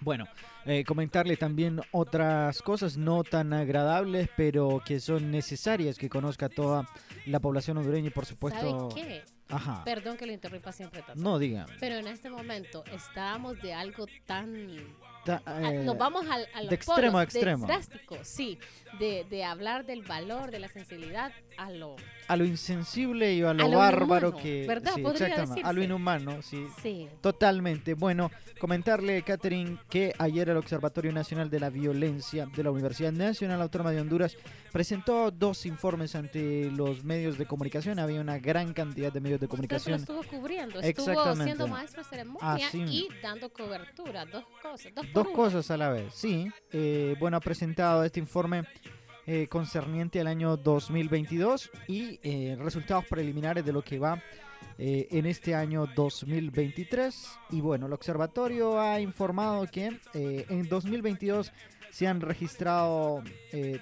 Bueno, 0.00 0.26
eh, 0.64 0.84
comentarle 0.84 1.36
también 1.36 1.80
otras 1.90 2.62
cosas 2.62 2.96
no 2.96 3.24
tan 3.24 3.52
agradables, 3.52 4.28
pero 4.36 4.80
que 4.84 5.00
son 5.00 5.30
necesarias 5.30 5.98
que 5.98 6.08
conozca 6.08 6.48
toda 6.48 6.88
la 7.26 7.40
población 7.40 7.78
hondureña 7.78 8.08
y 8.08 8.10
por 8.10 8.24
supuesto... 8.24 8.90
¿Sabe 8.90 9.02
qué? 9.02 9.22
Ajá. 9.48 9.82
Perdón 9.84 10.16
que 10.16 10.26
lo 10.26 10.32
interrumpa 10.32 10.72
siempre 10.72 11.02
tanto. 11.02 11.20
No, 11.20 11.38
diga. 11.38 11.66
Pero 11.80 11.96
en 11.96 12.06
este 12.06 12.30
momento 12.30 12.84
estábamos 12.92 13.60
de 13.60 13.74
algo 13.74 14.06
tan... 14.26 14.68
Ta- 15.28 15.42
Ah, 15.46 15.72
eh, 15.72 15.84
Nos 15.84 15.96
vamos 15.98 16.26
al, 16.28 16.46
a 16.54 16.60
los 16.62 16.68
de 16.70 16.74
extremo 16.74 17.00
polos, 17.12 17.14
a 17.20 17.22
extremo. 17.22 17.66
De 17.66 17.72
drástico, 17.72 18.16
sí. 18.22 18.58
De, 18.98 19.24
de 19.28 19.44
hablar 19.44 19.84
del 19.86 20.02
valor, 20.02 20.50
de 20.50 20.58
la 20.58 20.68
sensibilidad 20.68 21.30
a 21.58 21.70
lo... 21.70 21.96
a 22.26 22.36
lo 22.36 22.44
insensible 22.44 23.34
y 23.34 23.42
a 23.42 23.52
lo, 23.52 23.64
A 23.64 23.68
lo 23.68 23.78
bárbaro 23.78 24.28
inhumano, 24.28 24.42
que... 24.42 24.66
¿verdad? 24.66 24.92
sí, 24.94 25.02
Podría 25.02 25.26
exactamente, 25.28 25.68
a 25.68 25.72
lo 25.72 25.82
inhumano, 25.82 26.42
sí. 26.42 26.66
Sí. 26.82 27.08
Totalmente. 27.20 27.94
Bueno, 27.94 28.30
comentarle, 28.58 29.22
Catherine, 29.22 29.78
que 29.90 30.14
ayer 30.18 30.48
el 30.48 30.56
Observatorio 30.56 31.12
Nacional 31.12 31.50
de 31.50 31.60
la 31.60 31.68
Violencia 31.70 32.46
de 32.46 32.62
la 32.62 32.70
Universidad 32.70 33.12
Nacional 33.12 33.60
Autónoma 33.60 33.90
de 33.92 34.00
Honduras 34.00 34.36
presentó 34.78 35.32
dos 35.32 35.66
informes 35.66 36.14
ante 36.14 36.70
los 36.70 37.02
medios 37.02 37.36
de 37.36 37.46
comunicación. 37.46 37.98
Había 37.98 38.20
una 38.20 38.38
gran 38.38 38.72
cantidad 38.72 39.12
de 39.12 39.20
medios 39.20 39.40
de 39.40 39.46
Usted 39.46 39.48
lo 39.48 39.50
comunicación. 39.50 39.98
estuvo 39.98 40.22
cubriendo, 40.22 40.78
estuvo 40.78 41.34
siendo 41.34 41.66
maestro 41.66 42.04
de 42.04 42.08
ceremonia 42.08 42.68
Así. 42.68 42.82
y 42.82 43.08
dando 43.20 43.52
cobertura, 43.52 44.24
dos 44.24 44.44
cosas, 44.62 44.94
dos, 44.94 45.04
Dos 45.12 45.28
cosas 45.30 45.68
a 45.72 45.76
la 45.76 45.88
vez, 45.90 46.14
sí. 46.14 46.48
Eh, 46.70 47.16
bueno, 47.18 47.38
ha 47.38 47.40
presentado 47.40 48.04
este 48.04 48.20
informe 48.20 48.68
eh, 49.26 49.48
concerniente 49.48 50.20
al 50.20 50.28
año 50.28 50.56
2022 50.56 51.72
y 51.88 52.20
eh, 52.22 52.56
resultados 52.60 53.04
preliminares 53.06 53.64
de 53.64 53.72
lo 53.72 53.82
que 53.82 53.98
va 53.98 54.22
eh, 54.78 55.08
en 55.10 55.26
este 55.26 55.56
año 55.56 55.86
2023. 55.96 57.30
Y 57.50 57.60
bueno, 57.60 57.86
el 57.86 57.92
observatorio 57.94 58.80
ha 58.80 59.00
informado 59.00 59.66
que 59.66 59.98
eh, 60.14 60.46
en 60.48 60.68
2022 60.68 61.50
se 61.90 62.06
han 62.06 62.20
registrado 62.20 63.24
eh, 63.50 63.80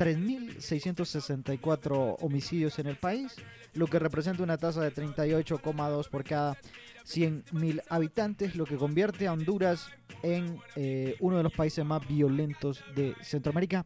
3.664 0.00 2.16
homicidios 2.20 2.78
en 2.78 2.86
el 2.86 2.96
país, 2.96 3.34
lo 3.74 3.86
que 3.86 3.98
representa 3.98 4.42
una 4.42 4.56
tasa 4.56 4.80
de 4.80 4.94
38,2 4.94 6.08
por 6.08 6.24
cada 6.24 6.56
100.000 7.04 7.82
habitantes, 7.90 8.56
lo 8.56 8.64
que 8.64 8.76
convierte 8.76 9.26
a 9.26 9.34
Honduras 9.34 9.88
en 10.22 10.58
eh, 10.74 11.16
uno 11.20 11.36
de 11.36 11.42
los 11.42 11.52
países 11.52 11.84
más 11.84 12.08
violentos 12.08 12.82
de 12.96 13.14
Centroamérica. 13.22 13.84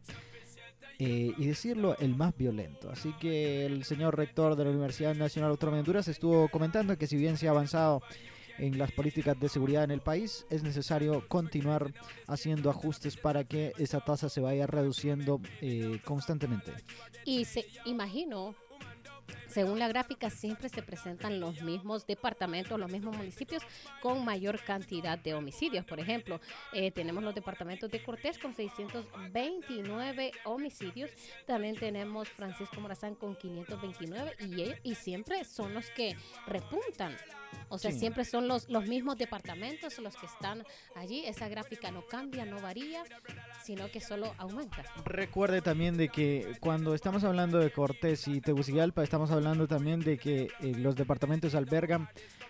eh, 0.97 1.33
y 1.37 1.47
decirlo, 1.47 1.97
el 1.99 2.15
más 2.15 2.33
violento. 2.37 2.89
Así 2.89 3.11
que 3.19 3.65
el 3.65 3.83
señor 3.83 4.15
rector 4.15 4.55
de 4.55 4.63
la 4.63 4.69
Universidad 4.69 5.13
Nacional 5.13 5.51
Autónoma 5.51 5.75
de 5.75 5.81
Honduras 5.81 6.07
estuvo 6.07 6.47
comentando 6.47 6.97
que 6.97 7.05
si 7.05 7.17
bien 7.17 7.35
se 7.35 7.49
ha 7.49 7.51
avanzado 7.51 8.01
en 8.57 8.77
las 8.77 8.91
políticas 8.91 9.39
de 9.39 9.49
seguridad 9.49 9.83
en 9.83 9.91
el 9.91 10.01
país, 10.01 10.45
es 10.49 10.63
necesario 10.63 11.27
continuar 11.27 11.93
haciendo 12.27 12.69
ajustes 12.69 13.17
para 13.17 13.43
que 13.43 13.73
esa 13.77 13.99
tasa 13.99 14.29
se 14.29 14.41
vaya 14.41 14.67
reduciendo 14.67 15.41
eh, 15.61 15.99
constantemente. 16.03 16.73
Y 17.25 17.45
se 17.45 17.65
imagino, 17.85 18.55
según 19.47 19.79
la 19.79 19.87
gráfica, 19.87 20.29
siempre 20.29 20.69
se 20.69 20.81
presentan 20.83 21.39
los 21.39 21.61
mismos 21.61 22.05
departamentos, 22.05 22.79
los 22.79 22.91
mismos 22.91 23.15
municipios 23.15 23.63
con 24.01 24.25
mayor 24.25 24.59
cantidad 24.63 25.17
de 25.17 25.33
homicidios. 25.33 25.85
Por 25.85 25.99
ejemplo, 25.99 26.39
eh, 26.73 26.91
tenemos 26.91 27.23
los 27.23 27.33
departamentos 27.33 27.89
de 27.89 28.03
Cortés 28.03 28.37
con 28.37 28.53
629 28.53 30.31
homicidios. 30.45 31.11
También 31.45 31.75
tenemos 31.75 32.29
Francisco 32.29 32.81
Morazán 32.81 33.15
con 33.15 33.35
529 33.35 34.35
y, 34.39 34.89
y 34.89 34.95
siempre 34.95 35.43
son 35.45 35.73
los 35.73 35.89
que 35.91 36.15
repuntan. 36.47 37.15
O 37.69 37.77
sea, 37.77 37.91
Sí. 37.91 37.99
siempre 37.99 38.25
son 38.25 38.47
los, 38.47 38.69
los 38.69 38.87
mismos 38.87 39.17
departamentos 39.17 39.97
los 39.99 40.15
que 40.15 40.25
están 40.25 40.63
allí. 40.95 41.23
Esa 41.25 41.47
gráfica 41.47 41.91
no 41.91 42.05
cambia, 42.05 42.45
no 42.45 42.59
varía, 42.61 43.03
sino 43.63 43.89
que 43.89 43.99
solo 44.01 44.33
aumenta. 44.37 44.83
Recuerde 45.05 45.61
también 45.61 45.97
de 45.97 46.09
que 46.09 46.55
cuando 46.59 46.93
estamos 46.95 47.23
hablando 47.23 47.59
de 47.59 47.71
Cortés 47.71 48.27
y 48.27 48.41
Tegucigalpa, 48.41 49.03
estamos 49.03 49.31
hablando 49.31 49.67
también 49.67 49.99
de 50.01 50.17
que 50.17 50.47
eh, 50.61 50.73
los 50.77 50.95
departamentos 50.95 51.55
albergan 51.55 52.07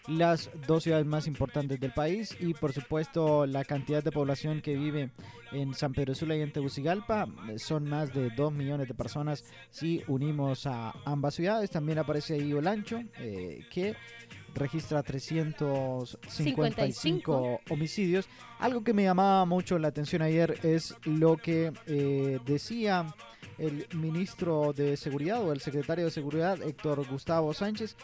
las 0.07 0.49
dos 0.67 0.83
ciudades 0.83 1.05
más 1.05 1.25
importantes 1.27 1.79
del 1.79 1.91
país 1.91 2.35
y 2.39 2.53
por 2.53 2.73
supuesto 2.73 3.47
la 3.47 3.65
cantidad 3.65 4.03
de 4.03 4.11
población 4.11 4.61
que 4.61 4.75
vive 4.75 5.09
en 5.51 5.73
San 5.73 5.93
Pedro 5.93 6.13
Sula 6.13 6.35
y 6.35 6.41
en 6.41 6.51
Tegucigalpa 6.51 7.27
eh, 7.49 7.57
son 7.57 7.89
más 7.89 8.13
de 8.13 8.29
2 8.29 8.53
millones 8.53 8.87
de 8.87 8.93
personas 8.93 9.43
si 9.71 10.03
unimos 10.07 10.67
a 10.67 10.91
ambas 11.05 11.33
ciudades. 11.35 11.71
También 11.71 11.97
aparece 11.97 12.35
ahí 12.35 12.53
Olancho, 12.53 13.01
eh, 13.19 13.65
que 13.71 13.95
registra 14.55 15.03
355 15.03 17.61
homicidios. 17.69 18.27
Algo 18.59 18.83
que 18.83 18.93
me 18.93 19.03
llamaba 19.03 19.45
mucho 19.45 19.77
la 19.77 19.89
atención 19.89 20.21
ayer 20.21 20.57
es 20.63 20.95
lo 21.03 21.35
que 21.37 21.73
eh, 21.85 22.39
decía 22.45 23.13
el 23.57 23.87
ministro 23.93 24.73
de 24.73 24.97
Seguridad 24.97 25.41
o 25.43 25.53
el 25.53 25.61
secretario 25.61 26.05
de 26.05 26.11
Seguridad, 26.11 26.61
Héctor 26.61 27.07
Gustavo 27.07 27.53
Sánchez, 27.53 27.95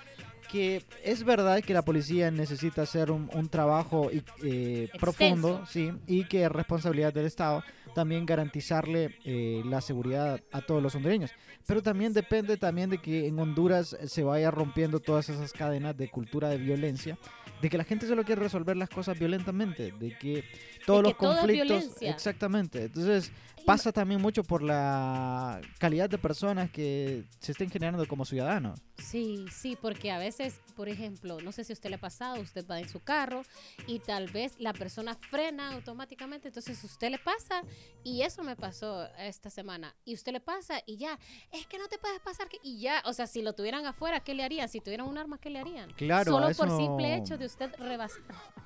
que 0.49 0.83
es 1.03 1.23
verdad 1.23 1.61
que 1.61 1.73
la 1.73 1.83
policía 1.83 2.31
necesita 2.31 2.83
hacer 2.83 3.11
un, 3.11 3.29
un 3.33 3.49
trabajo 3.49 4.09
eh, 4.43 4.89
profundo, 4.99 5.65
sí, 5.65 5.91
y 6.07 6.25
que 6.25 6.43
es 6.43 6.51
responsabilidad 6.51 7.13
del 7.13 7.25
Estado 7.25 7.63
también 7.93 8.25
garantizarle 8.25 9.15
eh, 9.25 9.61
la 9.65 9.81
seguridad 9.81 10.41
a 10.51 10.61
todos 10.61 10.81
los 10.81 10.95
hondureños. 10.95 11.31
Pero 11.67 11.81
también 11.81 12.13
depende 12.13 12.57
también 12.57 12.89
de 12.89 12.97
que 12.97 13.27
en 13.27 13.39
Honduras 13.39 13.95
se 14.05 14.23
vaya 14.23 14.51
rompiendo 14.51 14.99
todas 14.99 15.29
esas 15.29 15.53
cadenas 15.53 15.95
de 15.97 16.09
cultura 16.09 16.49
de 16.49 16.57
violencia, 16.57 17.17
de 17.61 17.69
que 17.69 17.77
la 17.77 17.83
gente 17.83 18.07
solo 18.07 18.23
quiere 18.23 18.41
resolver 18.41 18.75
las 18.75 18.89
cosas 18.89 19.17
violentamente, 19.19 19.91
de 19.91 20.17
que 20.17 20.43
todos 20.85 21.01
que 21.01 21.07
los 21.09 21.15
conflictos, 21.15 21.83
exactamente. 22.01 22.83
Entonces 22.85 23.31
pasa 23.65 23.91
también 23.91 24.19
mucho 24.21 24.43
por 24.43 24.63
la 24.63 25.61
calidad 25.77 26.09
de 26.09 26.17
personas 26.17 26.69
que 26.71 27.23
se 27.39 27.51
estén 27.51 27.69
generando 27.69 28.07
como 28.07 28.25
ciudadanos. 28.25 28.79
Sí, 28.97 29.45
sí, 29.51 29.77
porque 29.79 30.11
a 30.11 30.17
veces, 30.17 30.59
por 30.75 30.87
ejemplo, 30.89 31.39
no 31.41 31.51
sé 31.51 31.63
si 31.63 31.71
a 31.71 31.75
usted 31.75 31.89
le 31.89 31.95
ha 31.95 31.99
pasado, 31.99 32.41
usted 32.41 32.65
va 32.69 32.79
en 32.79 32.87
su 32.89 32.99
carro 33.01 33.43
y 33.87 33.99
tal 33.99 34.29
vez 34.31 34.53
la 34.59 34.73
persona 34.73 35.15
frena 35.29 35.73
automáticamente, 35.73 36.47
entonces 36.49 36.83
usted 36.83 37.09
le 37.09 37.17
pasa 37.17 37.63
y 38.03 38.21
eso 38.21 38.43
me 38.43 38.55
pasó 38.55 39.07
esta 39.19 39.49
semana 39.49 39.95
y 40.05 40.13
usted 40.13 40.31
le 40.33 40.39
pasa 40.39 40.81
y 40.85 40.97
ya, 40.97 41.19
es 41.51 41.65
que 41.67 41.77
no 41.77 41.87
te 41.87 41.97
puedes 41.97 42.19
pasar 42.19 42.47
que- 42.47 42.59
y 42.63 42.79
ya, 42.79 43.01
o 43.05 43.13
sea, 43.13 43.27
si 43.27 43.41
lo 43.41 43.53
tuvieran 43.53 43.85
afuera, 43.85 44.19
¿qué 44.21 44.33
le 44.33 44.43
harían? 44.43 44.69
Si 44.69 44.79
tuvieran 44.81 45.07
un 45.07 45.17
arma, 45.17 45.39
¿qué 45.39 45.49
le 45.49 45.59
harían? 45.59 45.91
Claro, 45.93 46.31
Solo 46.31 46.51
por 46.53 46.69
simple 46.77 47.15
hecho 47.15 47.37
de 47.37 47.45
usted 47.45 47.71
rebasar. 47.79 48.21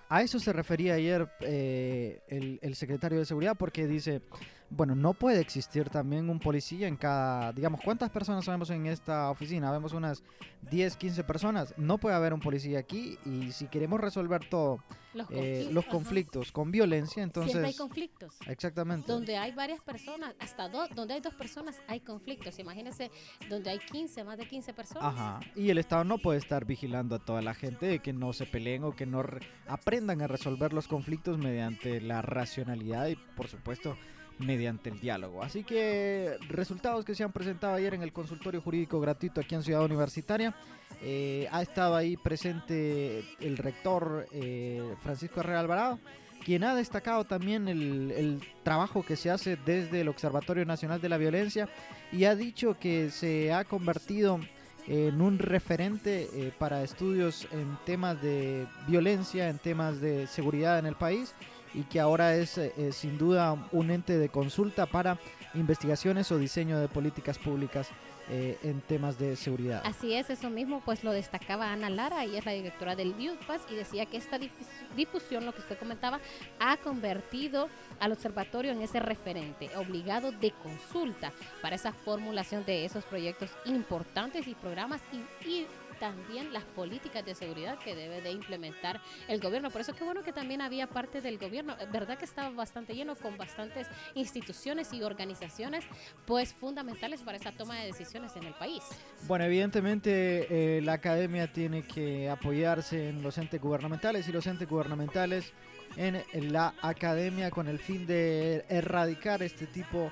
A 0.10 0.22
eso 0.22 0.38
se 0.40 0.54
refería 0.54 0.94
ayer 0.96 1.28
eh, 1.42 2.05
el, 2.28 2.60
el 2.62 2.76
secretario 2.76 3.20
de 3.20 3.26
Seguridad 3.26 3.56
porque 3.58 3.88
dice, 3.88 4.22
bueno, 4.70 4.96
no 4.96 5.14
puede 5.14 5.40
existir 5.40 5.90
también 5.90 6.30
un 6.30 6.40
policía 6.40 6.88
en 6.88 6.98
cada, 6.98 7.54
digamos, 7.54 7.82
¿cuántas 7.82 8.10
personas 8.10 8.46
sabemos 8.46 8.70
en 8.72 8.88
esta 8.88 9.30
oficina? 9.30 9.72
Vemos 9.72 9.94
unas 9.94 10.24
10, 10.72 10.98
15 10.98 11.24
personas. 11.24 11.74
No 11.78 11.98
puede 11.98 12.16
haber 12.16 12.34
un 12.34 12.40
policía 12.40 12.80
aquí 12.80 13.18
y 13.26 13.52
si 13.52 13.68
queremos 13.68 14.00
resolver 14.02 14.48
todo, 14.50 14.80
Los 15.14 15.28
eh, 15.30 15.34
conflictos, 15.70 15.74
los 15.74 15.84
ajá. 15.86 15.92
conflictos 15.92 16.52
con 16.52 16.72
violencia, 16.72 17.24
entonces... 17.24 17.52
Siempre 17.54 17.70
hay 17.70 17.78
conflictos. 17.78 18.36
Exactamente. 18.48 19.12
Donde 19.12 19.38
hay 19.38 19.52
varias 19.54 19.80
personas, 19.82 20.34
hasta 20.40 20.68
dos, 20.68 20.90
donde 20.96 21.14
hay 21.14 21.22
dos 21.22 21.36
personas 21.36 21.80
hay 21.88 22.00
conflictos. 22.00 22.58
Imagínense, 22.60 23.12
donde 23.50 23.70
hay 23.70 23.80
15, 23.80 24.24
más 24.24 24.38
de 24.38 24.48
15 24.48 24.74
personas. 24.74 25.14
Ajá. 25.14 25.40
Y 25.56 25.70
el 25.70 25.78
Estado 25.78 26.04
no 26.04 26.18
puede 26.18 26.40
estar 26.40 26.66
vigilando 26.66 27.16
a 27.16 27.20
toda 27.20 27.42
la 27.44 27.54
gente 27.54 27.86
de 27.86 28.00
que 28.00 28.12
no 28.14 28.34
se 28.34 28.46
peleen 28.46 28.84
o 28.84 28.96
que 28.96 29.06
no 29.06 29.22
re- 29.24 29.46
aprendan 29.68 30.22
a 30.22 30.28
resolver 30.28 30.74
los 30.74 30.88
conflictos 30.88 31.38
mediante 31.38 32.02
la 32.02 32.22
racionalidad 32.24 33.08
y, 33.08 33.16
por 33.16 33.48
supuesto, 33.48 33.96
mediante 34.40 34.90
el 34.90 35.00
diálogo. 35.00 35.44
Así 35.44 35.64
que 35.64 36.38
resultados 36.50 37.06
que 37.06 37.16
se 37.16 37.24
han 37.24 37.32
presentado 37.32 37.76
ayer 37.76 37.94
en 37.94 38.04
el 38.04 38.12
consultorio 38.12 38.62
jurídico 38.62 39.00
gratuito 39.00 39.42
aquí 39.42 39.56
en 39.56 39.64
Ciudad 39.64 39.84
Universitaria. 39.84 40.56
Eh, 41.02 41.48
ha 41.52 41.62
estado 41.62 41.96
ahí 41.96 42.18
presente 42.18 43.24
el 43.40 43.58
rector 43.58 44.28
eh, 44.32 44.96
Francisco 45.02 45.40
Herrera 45.40 45.60
Alvarado, 45.60 46.00
quien 46.44 46.64
ha 46.64 46.76
destacado 46.76 47.26
también 47.26 47.68
el, 47.68 48.12
el 48.12 48.42
trabajo 48.64 49.04
que 49.04 49.16
se 49.16 49.30
hace 49.30 49.58
desde 49.66 50.02
el 50.02 50.08
Observatorio 50.08 50.66
Nacional 50.66 51.02
de 51.02 51.10
la 51.10 51.18
Violencia 51.18 51.68
y 52.12 52.26
ha 52.26 52.36
dicho 52.36 52.78
que 52.80 53.10
se 53.10 53.52
ha 53.52 53.66
convertido 53.66 54.40
en 54.88 55.22
un 55.22 55.40
referente 55.40 56.30
eh, 56.34 56.54
para 56.58 56.84
estudios 56.84 57.48
en 57.52 57.78
temas 57.86 58.22
de 58.22 58.68
violencia, 58.88 59.50
en 59.50 59.58
temas 59.58 60.00
de 60.00 60.28
seguridad 60.28 60.78
en 60.80 60.86
el 60.86 60.96
país 60.96 61.34
y 61.76 61.84
que 61.84 62.00
ahora 62.00 62.36
es 62.36 62.58
eh, 62.58 62.74
eh, 62.78 62.92
sin 62.92 63.18
duda 63.18 63.68
un 63.72 63.92
ente 63.92 64.18
de 64.18 64.30
consulta 64.30 64.86
para 64.86 65.20
investigaciones 65.54 66.32
o 66.32 66.38
diseño 66.38 66.80
de 66.80 66.88
políticas 66.88 67.38
públicas 67.38 67.90
eh, 68.30 68.58
en 68.64 68.82
temas 68.82 69.20
de 69.20 69.36
seguridad. 69.36 69.82
Así 69.86 70.14
es, 70.14 70.30
eso 70.30 70.50
mismo 70.50 70.82
pues 70.84 71.04
lo 71.04 71.12
destacaba 71.12 71.72
Ana 71.72 71.90
Lara, 71.90 72.24
ella 72.24 72.40
es 72.40 72.46
la 72.46 72.54
directora 72.54 72.96
del 72.96 73.16
DIUPAS 73.16 73.62
y 73.72 73.76
decía 73.76 74.06
que 74.08 74.18
esta 74.18 74.38
difus- 74.40 74.96
difusión, 74.96 75.46
lo 75.46 75.54
que 75.54 75.62
usted 75.62 75.78
comentaba, 75.78 76.20
ha 76.60 76.78
convertido 76.78 77.70
al 78.00 78.12
observatorio 78.14 78.72
en 78.72 78.82
ese 78.82 79.00
referente 79.00 79.70
obligado 79.78 80.32
de 80.32 80.52
consulta 80.64 81.32
para 81.62 81.76
esa 81.76 81.94
formulación 81.94 82.66
de 82.66 82.84
esos 82.86 83.04
proyectos 83.06 83.52
importantes 83.66 84.48
y 84.48 84.56
programas 84.56 85.02
y 85.46 85.66
también 86.00 86.54
las 86.54 86.64
políticas 86.64 87.26
de 87.26 87.36
seguridad 87.36 87.78
que 87.80 87.96
debe 87.96 88.22
de 88.22 88.32
implementar 88.32 89.02
el 89.28 89.40
gobierno. 89.40 89.70
Por 89.70 89.82
eso 89.82 89.94
qué 89.94 90.04
bueno 90.04 90.24
que 90.24 90.34
también 90.34 90.62
había 90.62 90.88
parte 90.88 91.22
del 91.22 91.38
gobierno. 91.38 91.76
¿Verdad 91.92 92.18
que 92.18 92.26
estaba 92.26 92.50
bastante 92.50 92.96
lleno 92.96 93.16
con 93.16 93.38
bastantes 93.38 93.88
instituciones 94.14 94.94
y 94.94 95.04
organizaciones 95.04 95.86
pues 96.26 96.54
fundamentales 96.54 97.22
para 97.22 97.38
esa 97.38 97.52
toma 97.52 97.80
de 97.80 97.88
decisiones 97.88 98.36
en 98.36 98.44
el 98.44 98.54
país? 98.54 98.84
Bueno, 99.28 99.46
evidentemente 99.46 100.78
eh, 100.78 100.82
la 100.82 100.94
academia 100.94 101.52
tiene 101.52 101.84
que 101.84 102.30
apoyarse 102.30 103.10
en 103.10 103.22
los 103.22 103.38
entes 103.38 103.62
gubernamentales 103.62 104.28
y 104.28 104.32
los 104.32 104.46
entes 104.48 104.68
gubernamentales 104.68 105.54
en, 105.98 106.52
la 106.52 106.74
academia 106.82 107.52
con 107.52 107.68
el 107.68 107.80
fin 107.80 108.06
de 108.06 108.66
erradicar 108.70 109.42
este 109.44 109.68
tipo 109.68 110.12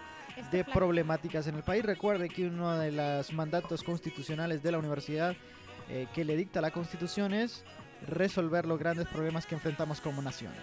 de 0.52 0.64
problemáticas 0.64 1.48
en 1.48 1.56
el 1.56 1.64
país. 1.64 1.84
Recuerde 1.84 2.30
que 2.30 2.48
uno 2.48 2.78
de 2.78 2.92
los 2.92 3.32
mandatos 3.34 3.84
constitucionales 3.84 4.64
de 4.64 4.72
la 4.72 4.80
universidad 4.80 5.36
eh, 5.90 6.08
que 6.14 6.24
le 6.24 6.36
dicta 6.36 6.62
la 6.62 6.72
constitución 6.72 7.34
es 7.34 7.64
resolver 8.08 8.66
los 8.66 8.80
grandes 8.80 9.08
problemas 9.08 9.46
que 9.46 9.56
enfrentamos 9.56 10.02
como 10.02 10.22
nación. 10.22 10.54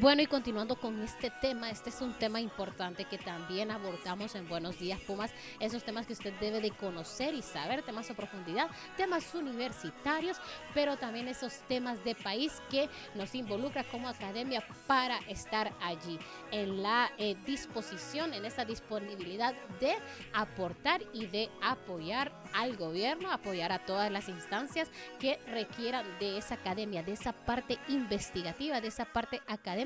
Bueno, 0.00 0.22
y 0.22 0.26
continuando 0.26 0.74
con 0.74 1.00
este 1.02 1.30
tema, 1.30 1.70
este 1.70 1.90
es 1.90 2.00
un 2.00 2.14
tema 2.14 2.40
importante 2.40 3.04
que 3.04 3.16
también 3.16 3.70
abordamos 3.70 4.34
en 4.34 4.48
Buenos 4.48 4.76
Días 4.80 4.98
Pumas, 4.98 5.30
esos 5.60 5.84
temas 5.84 6.04
que 6.04 6.14
usted 6.14 6.34
debe 6.40 6.60
de 6.60 6.72
conocer 6.72 7.32
y 7.32 7.42
saber, 7.42 7.82
temas 7.82 8.10
a 8.10 8.14
profundidad, 8.14 8.68
temas 8.96 9.32
universitarios, 9.36 10.38
pero 10.74 10.96
también 10.96 11.28
esos 11.28 11.60
temas 11.68 12.02
de 12.02 12.16
país 12.16 12.60
que 12.72 12.88
nos 13.14 13.36
involucra 13.36 13.84
como 13.84 14.08
academia 14.08 14.64
para 14.88 15.18
estar 15.28 15.72
allí, 15.80 16.18
en 16.50 16.82
la 16.82 17.12
eh, 17.16 17.36
disposición, 17.46 18.34
en 18.34 18.46
esa 18.46 18.64
disponibilidad 18.64 19.54
de 19.78 19.94
aportar 20.32 21.02
y 21.12 21.26
de 21.26 21.50
apoyar 21.62 22.32
al 22.52 22.76
gobierno, 22.76 23.30
apoyar 23.30 23.70
a 23.70 23.86
todas 23.86 24.10
las 24.10 24.28
instancias 24.28 24.90
que 25.20 25.38
requieran 25.46 26.04
de 26.18 26.36
esa 26.36 26.56
academia, 26.56 27.04
de 27.04 27.12
esa 27.12 27.32
parte 27.32 27.78
investigativa, 27.86 28.80
de 28.80 28.88
esa 28.88 29.04
parte 29.04 29.40
académica 29.46 29.83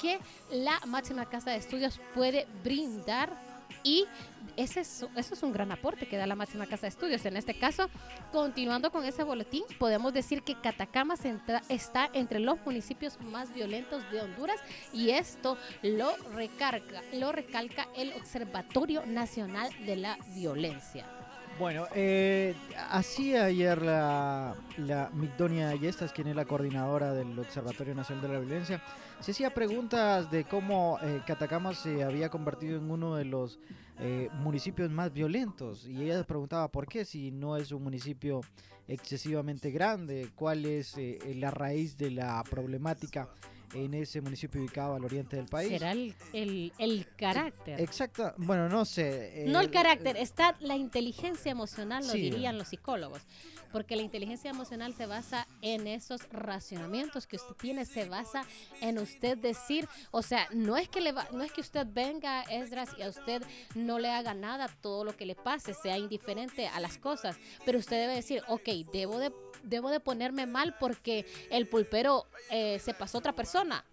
que 0.00 0.18
la 0.50 0.80
máxima 0.86 1.26
casa 1.28 1.50
de 1.50 1.56
estudios 1.58 2.00
puede 2.14 2.46
brindar 2.62 3.30
y 3.82 4.06
ese 4.56 4.80
es, 4.80 5.04
eso 5.16 5.34
es 5.34 5.42
un 5.42 5.52
gran 5.52 5.72
aporte 5.72 6.06
que 6.06 6.16
da 6.16 6.26
la 6.26 6.36
máxima 6.36 6.66
casa 6.66 6.82
de 6.82 6.88
estudios. 6.88 7.24
En 7.26 7.36
este 7.36 7.58
caso, 7.58 7.90
continuando 8.32 8.90
con 8.90 9.04
ese 9.04 9.22
boletín, 9.24 9.64
podemos 9.78 10.12
decir 10.12 10.42
que 10.42 10.54
Catacamas 10.60 11.24
entra- 11.24 11.62
está 11.68 12.08
entre 12.14 12.38
los 12.38 12.64
municipios 12.64 13.20
más 13.20 13.52
violentos 13.52 14.08
de 14.10 14.20
Honduras 14.20 14.60
y 14.92 15.10
esto 15.10 15.58
lo 15.82 16.16
recarga, 16.34 17.02
lo 17.14 17.32
recalca 17.32 17.88
el 17.96 18.12
Observatorio 18.14 19.04
Nacional 19.06 19.70
de 19.84 19.96
la 19.96 20.18
Violencia. 20.34 21.04
Bueno, 21.58 21.86
eh, 21.94 22.56
así 22.90 23.36
ayer 23.36 23.80
la, 23.80 24.56
la 24.76 25.10
Migdonia 25.14 25.68
Ayestas, 25.68 26.12
quien 26.12 26.26
es 26.26 26.34
la 26.34 26.46
coordinadora 26.46 27.12
del 27.12 27.38
Observatorio 27.38 27.94
Nacional 27.94 28.22
de 28.22 28.28
la 28.32 28.40
Violencia, 28.40 28.82
se 29.20 29.30
hacía 29.30 29.54
preguntas 29.54 30.30
de 30.32 30.44
cómo 30.44 30.98
eh, 31.00 31.22
Catacamas 31.24 31.78
se 31.78 32.02
había 32.02 32.28
convertido 32.28 32.78
en 32.78 32.90
uno 32.90 33.14
de 33.14 33.24
los 33.24 33.60
eh, 34.00 34.28
municipios 34.32 34.90
más 34.90 35.12
violentos. 35.12 35.86
Y 35.86 36.02
ella 36.02 36.24
preguntaba 36.24 36.68
por 36.68 36.88
qué, 36.88 37.04
si 37.04 37.30
no 37.30 37.56
es 37.56 37.70
un 37.70 37.84
municipio 37.84 38.40
excesivamente 38.88 39.70
grande, 39.70 40.30
cuál 40.34 40.66
es 40.66 40.98
eh, 40.98 41.18
la 41.36 41.52
raíz 41.52 41.96
de 41.96 42.10
la 42.10 42.42
problemática 42.50 43.28
en 43.74 43.94
ese 43.94 44.20
municipio 44.20 44.60
ubicado 44.60 44.94
al 44.94 45.04
oriente 45.04 45.36
del 45.36 45.46
país. 45.46 45.68
Será 45.68 45.92
el, 45.92 46.14
el- 46.32 46.72
el 46.78 47.06
carácter. 47.16 47.80
Exacto, 47.80 48.32
bueno, 48.38 48.68
no 48.68 48.84
sé. 48.84 49.44
No 49.48 49.60
el 49.60 49.66
eh, 49.66 49.70
carácter, 49.70 50.16
está 50.16 50.56
la 50.60 50.76
inteligencia 50.76 51.50
emocional, 51.52 52.06
lo 52.06 52.12
Sí. 52.12 52.20
dirían 52.20 52.56
los 52.58 52.68
psicólogos. 52.68 53.22
Porque 53.72 53.96
la 53.96 54.02
inteligencia 54.02 54.50
emocional 54.52 54.94
se 54.94 55.06
basa 55.06 55.48
en 55.60 55.88
esos 55.88 56.20
racionamientos 56.30 57.26
que 57.26 57.34
usted 57.34 57.54
tiene, 57.56 57.84
se 57.84 58.08
basa 58.08 58.44
en 58.80 58.98
usted 58.98 59.36
decir, 59.36 59.88
o 60.12 60.22
sea, 60.22 60.46
no 60.52 60.76
es 60.76 60.88
que 60.88 61.00
le 61.00 61.10
va- 61.10 61.26
no 61.32 61.42
es 61.42 61.50
que 61.50 61.60
usted 61.60 61.84
venga, 61.92 62.42
Esdras, 62.42 62.90
y 62.96 63.02
a 63.02 63.08
usted 63.08 63.42
no 63.74 63.98
le 63.98 64.10
haga 64.10 64.32
nada 64.32 64.68
todo 64.80 65.02
lo 65.04 65.16
que 65.16 65.26
le 65.26 65.34
pase, 65.34 65.74
sea 65.74 65.98
indiferente 65.98 66.68
a 66.68 66.78
las 66.78 66.98
cosas, 66.98 67.36
pero 67.64 67.80
usted 67.80 67.96
debe 68.00 68.14
decir, 68.14 68.42
ok, 68.46 68.68
debo 68.92 69.18
de, 69.18 69.32
debo 69.64 69.90
de 69.90 70.00
ponerme 70.00 70.46
mal 70.46 70.76
porque 70.78 71.26
el 71.50 71.68
pulpero 71.68 72.26
eh, 72.50 72.78
se 72.78 72.94
pasó 72.94 73.18
a 73.18 73.20
otra 73.20 73.34
persona 73.34 73.84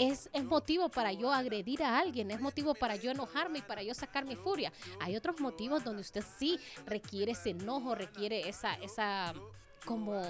es, 0.00 0.30
es 0.32 0.44
motivo 0.44 0.88
para 0.88 1.12
yo 1.12 1.32
agredir 1.32 1.82
a 1.82 1.98
alguien, 1.98 2.30
es 2.30 2.40
motivo 2.40 2.74
para 2.74 2.96
yo 2.96 3.10
enojarme 3.10 3.58
y 3.58 3.62
para 3.62 3.82
yo 3.82 3.94
sacar 3.94 4.24
mi 4.24 4.34
furia. 4.34 4.72
Hay 5.00 5.16
otros 5.16 5.40
motivos 5.40 5.84
donde 5.84 6.00
usted 6.00 6.24
sí 6.38 6.58
requiere 6.86 7.32
ese 7.32 7.50
enojo, 7.50 7.94
requiere 7.94 8.48
esa, 8.48 8.74
esa 8.74 9.34
como 9.84 10.22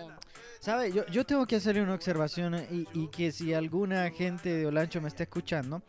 ¿Sabe? 0.61 0.93
Yo, 0.93 1.07
yo 1.07 1.25
tengo 1.25 1.47
que 1.47 1.57
hacerle 1.57 1.83
una 1.83 1.95
observación 1.95 2.55
y, 2.71 2.87
y 2.93 3.09
que 3.09 3.33
si 3.33 3.55
alguna 3.55 4.11
gente 4.11 4.55
de 4.55 4.67
Olancho 4.67 5.01
me 5.01 5.09
está 5.09 5.23
escuchando, 5.23 5.83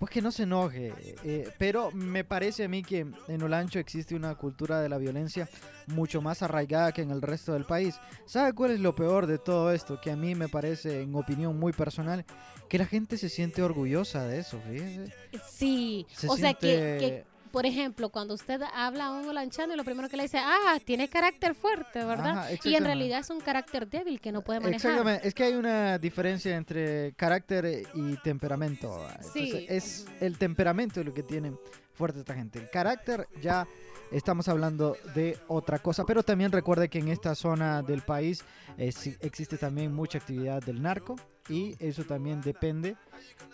pues 0.00 0.10
que 0.10 0.22
no 0.22 0.32
se 0.32 0.42
enoje. 0.44 0.92
eh, 1.24 1.48
pero 1.58 1.90
me 1.92 2.24
parece 2.24 2.64
a 2.64 2.68
mí 2.68 2.82
que 2.82 3.06
en 3.28 3.42
Olancho 3.42 3.78
existe 3.78 4.14
una 4.16 4.34
cultura 4.34 4.80
de 4.80 4.88
la 4.88 4.96
violencia 4.98 5.46
mucho 5.88 6.22
más 6.22 6.42
arraigada 6.42 6.90
que 6.92 7.02
en 7.02 7.10
el 7.10 7.20
resto 7.20 7.52
del 7.52 7.64
país. 7.66 8.00
¿Sabe 8.24 8.54
cuál 8.54 8.70
es 8.72 8.80
lo 8.80 8.94
peor 8.94 9.26
de 9.26 9.36
todo 9.38 9.70
esto? 9.72 10.00
Que 10.00 10.10
a 10.10 10.16
mí 10.16 10.34
me 10.34 10.48
parece, 10.48 11.02
en 11.02 11.14
opinión 11.14 11.58
muy 11.58 11.72
personal, 11.74 12.24
que 12.68 12.78
la 12.78 12.86
gente 12.86 13.18
se 13.18 13.28
siente 13.28 13.62
orgullosa 13.62 14.24
de 14.26 14.38
eso, 14.38 14.58
fíjese. 14.68 15.12
sí, 15.46 16.06
Se 16.14 16.28
o 16.28 16.36
sea 16.36 16.54
que, 16.54 16.66
siente- 16.66 16.98
que, 16.98 17.24
por 17.52 17.66
ejemplo, 17.66 18.10
cuando 18.10 18.34
usted 18.34 18.60
habla 18.74 19.06
a 19.06 19.10
un 19.10 19.28
holanchano 19.28 19.74
y 19.74 19.76
lo 19.76 19.84
primero 19.84 20.08
que 20.08 20.16
le 20.16 20.24
dice, 20.24 20.38
ah, 20.38 20.78
tiene 20.84 21.08
carácter 21.08 21.54
fuerte, 21.54 22.04
¿verdad? 22.04 22.38
Ajá, 22.38 22.48
y 22.64 22.74
en 22.74 22.84
realidad 22.84 23.20
es 23.20 23.30
un 23.30 23.40
carácter 23.40 23.88
débil 23.88 24.20
que 24.20 24.32
no 24.32 24.42
puede 24.42 24.60
manejar. 24.60 24.90
Exactamente, 24.92 25.28
es 25.28 25.34
que 25.34 25.44
hay 25.44 25.54
una 25.54 25.98
diferencia 25.98 26.56
entre 26.56 27.12
carácter 27.14 27.82
y 27.94 28.16
temperamento. 28.18 29.04
Entonces, 29.08 29.32
Sí. 29.32 29.66
es 29.68 30.06
el 30.20 30.38
temperamento 30.38 31.02
lo 31.02 31.12
que 31.12 31.22
tiene 31.22 31.52
fuerte 31.94 32.20
esta 32.20 32.34
gente. 32.34 32.58
El 32.58 32.70
carácter 32.70 33.26
ya 33.42 33.66
estamos 34.10 34.48
hablando 34.48 34.96
de 35.14 35.38
otra 35.48 35.78
cosa, 35.78 36.04
pero 36.04 36.22
también 36.22 36.52
recuerde 36.52 36.88
que 36.88 36.98
en 36.98 37.08
esta 37.08 37.34
zona 37.34 37.82
del 37.82 38.02
país 38.02 38.44
eh, 38.76 38.92
existe 39.20 39.56
también 39.58 39.94
mucha 39.94 40.18
actividad 40.18 40.62
del 40.62 40.82
narco 40.82 41.16
y 41.48 41.74
eso 41.78 42.04
también 42.04 42.40
depende 42.40 42.96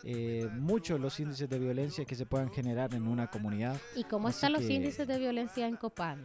eh, 0.04 0.48
mucho 0.52 0.94
de 0.94 1.00
los 1.00 1.18
índices 1.20 1.48
de 1.48 1.58
violencia 1.58 2.04
que 2.04 2.14
se 2.14 2.26
puedan 2.26 2.50
generar 2.50 2.94
en 2.94 3.06
una 3.06 3.28
comunidad. 3.28 3.76
¿Y 3.94 4.04
cómo 4.04 4.28
Así 4.28 4.36
están 4.36 4.52
los 4.52 4.62
que- 4.62 4.72
índices 4.74 5.06
de 5.06 5.18
violencia 5.18 5.66
en 5.66 5.76
Copán? 5.76 6.24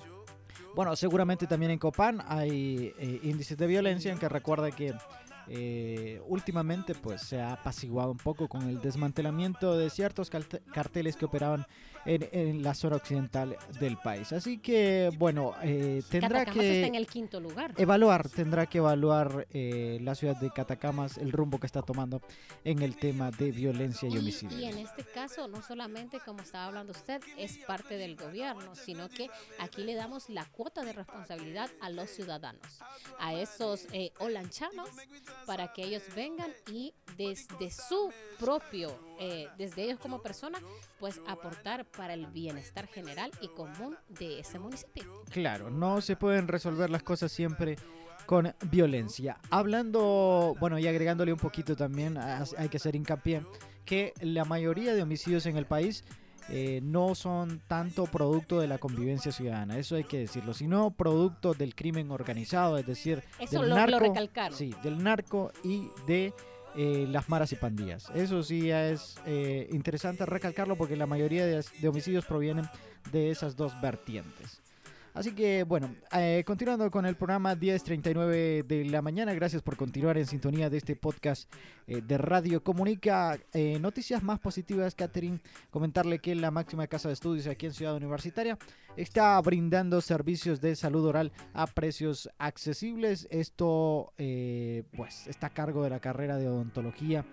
Bueno, 0.76 0.96
seguramente 0.96 1.48
también 1.48 1.72
en 1.72 1.80
Copán 1.80 2.22
hay 2.28 2.94
eh, 2.98 3.20
índices 3.24 3.58
de 3.58 3.68
violencia, 3.68 4.12
aunque 4.12 4.30
recuerda 4.30 4.72
que 4.72 4.94
eh, 5.48 6.22
últimamente 6.28 6.96
pues 6.96 7.22
se 7.24 7.42
ha 7.42 7.54
apaciguado 7.54 8.12
un 8.12 8.18
poco 8.18 8.48
con 8.48 8.70
el 8.70 8.80
desmantelamiento 8.80 9.78
de 9.78 9.90
ciertos 9.90 10.30
carteles 10.30 11.18
que 11.18 11.26
operaban 11.26 11.66
en, 12.06 12.28
en 12.32 12.64
la 12.64 12.74
zona 12.74 12.96
occidental 12.98 13.58
del 13.80 13.98
país. 13.98 14.32
Así 14.32 14.58
que 14.58 15.12
bueno, 15.18 15.54
eh, 15.64 16.02
tendrá 16.10 16.46
Catacamas 16.46 16.66
está 16.66 16.88
en 16.88 16.92
que 16.94 16.98
el 16.98 17.08
quinto 17.08 17.40
lugar. 17.40 17.74
evaluar, 17.78 18.30
tendrá 18.30 18.66
que 18.66 18.80
evaluar 18.80 19.48
eh, 19.52 20.00
la 20.02 20.16
ciudad 20.16 20.36
de 20.36 20.50
Catacamas 20.52 21.18
el 21.18 21.32
rumbo 21.32 21.60
que 21.60 21.66
está 21.66 21.82
tomando 21.82 22.22
en 22.64 22.82
el 22.82 22.96
tema 22.98 23.32
de 23.32 23.52
violencia 23.52 24.08
y 24.10 24.14
Y, 24.14 24.18
homicidio. 24.18 24.60
y 24.60 24.66
en 24.66 24.78
este 24.78 25.04
caso, 25.04 25.48
no 25.48 25.62
solamente, 25.62 26.20
como 26.26 26.42
estaba 26.42 26.66
hablando 26.66 26.92
usted, 26.92 27.22
es 27.38 27.58
parte 27.60 27.98
del 27.98 28.16
gobierno, 28.16 28.76
sino 28.76 29.10
que 29.10 29.30
aquí 29.60 29.84
le 29.84 29.96
damos 29.96 30.30
la 30.30 30.46
cuota 30.46 30.84
de 30.84 30.94
responsabilidad 30.94 31.70
a 31.82 31.90
los 31.90 32.10
ciudadanos, 32.10 32.80
a 33.20 33.34
esos 33.34 33.88
eh, 33.94 34.12
olanchanos, 34.20 34.90
para 35.46 35.74
que 35.74 35.84
ellos 35.84 36.04
vengan 36.16 36.52
y 36.72 36.94
desde 37.18 37.72
su 37.72 38.12
propio, 38.40 38.98
eh, 39.20 39.48
desde 39.58 39.84
ellos 39.84 40.00
como 40.00 40.22
persona, 40.22 40.60
pues 41.00 41.20
aportar 41.28 41.86
para 41.96 42.14
el 42.14 42.28
bienestar 42.28 42.88
general 42.88 43.32
y 43.42 43.48
común 43.50 43.98
de 44.10 44.40
ese 44.40 44.60
municipio. 44.60 45.04
Claro, 45.30 45.70
no 45.70 46.02
se 46.02 46.16
pueden 46.16 46.48
resolver 46.48 46.90
las 46.90 47.04
cosas 47.04 47.32
siempre 47.32 47.78
con 48.26 48.54
violencia. 48.70 49.38
Hablando, 49.50 50.56
bueno, 50.60 50.80
y 50.80 50.88
agregándole 50.88 51.34
un 51.34 51.40
poquito 51.40 51.76
también, 51.76 52.18
hay 52.18 52.70
que 52.70 52.78
hacer 52.78 52.96
hincapié 52.96 53.44
que 53.86 54.14
la 54.22 54.46
mayoría 54.46 54.94
de 54.94 55.02
homicidios 55.02 55.46
en 55.48 55.58
el 55.58 55.66
país 55.66 56.04
eh, 56.50 56.80
no 56.84 57.16
son 57.16 57.62
tanto 57.68 58.06
producto 58.06 58.60
de 58.60 58.68
la 58.68 58.78
convivencia 58.78 59.32
ciudadana, 59.32 59.78
eso 59.78 59.96
hay 59.96 60.04
que 60.04 60.20
decirlo, 60.20 60.54
sino 60.54 60.92
producto 60.92 61.54
del 61.54 61.76
crimen 61.76 62.12
organizado, 62.12 62.78
es 62.78 62.86
decir, 62.86 63.24
Eso 63.40 63.62
del 63.62 63.70
lo, 63.70 63.76
narco, 63.76 64.00
recalcaron. 64.00 64.58
sí, 64.58 64.74
del 64.84 65.04
narco 65.04 65.52
y 65.64 65.88
de 66.08 66.34
eh, 66.76 67.06
las 67.10 67.30
maras 67.30 67.52
y 67.52 67.56
pandillas. 67.56 68.10
Eso 68.14 68.44
sí 68.44 68.72
es 68.72 69.16
eh, 69.26 69.68
interesante 69.72 70.26
recalcarlo 70.26 70.76
porque 70.76 70.96
la 70.96 71.08
mayoría 71.08 71.46
de, 71.46 71.64
de 71.80 71.88
homicidios 71.88 72.26
provienen 72.26 72.70
de 73.12 73.32
esas 73.32 73.56
dos 73.56 73.80
vertientes. 73.82 74.61
Así 75.14 75.34
que 75.34 75.64
bueno, 75.64 75.94
eh, 76.14 76.44
continuando 76.46 76.90
con 76.90 77.06
el 77.06 77.16
programa 77.16 77.56
10.39 77.56 78.66
de 78.66 78.86
la 78.86 79.02
mañana, 79.02 79.34
gracias 79.34 79.62
por 79.62 79.76
continuar 79.76 80.18
en 80.18 80.26
sintonía 80.26 80.70
de 80.70 80.78
este 80.78 80.96
podcast 80.96 81.52
eh, 81.88 82.02
de 82.02 82.18
Radio 82.18 82.64
Comunica. 82.64 83.38
Eh, 83.54 83.78
noticias 83.82 84.24
más 84.24 84.40
positivas, 84.40 84.96
Catherine, 84.96 85.42
comentarle 85.70 86.20
que 86.20 86.34
la 86.36 86.50
máxima 86.50 86.88
casa 86.88 87.10
de 87.10 87.16
estudios 87.16 87.48
aquí 87.48 87.66
en 87.66 87.74
Ciudad 87.74 87.96
Universitaria 87.96 88.58
está 88.96 89.40
brindando 89.42 90.00
servicios 90.00 90.62
de 90.62 90.76
salud 90.78 91.06
oral 91.06 91.34
a 91.54 91.68
precios 91.68 92.30
accesibles. 92.38 93.28
Esto 93.32 94.14
eh, 94.18 94.84
pues 94.96 95.28
está 95.28 95.48
a 95.48 95.54
cargo 95.54 95.84
de 95.84 95.90
la 95.90 96.00
carrera 96.00 96.38
de 96.38 96.48
odontología 96.48 97.26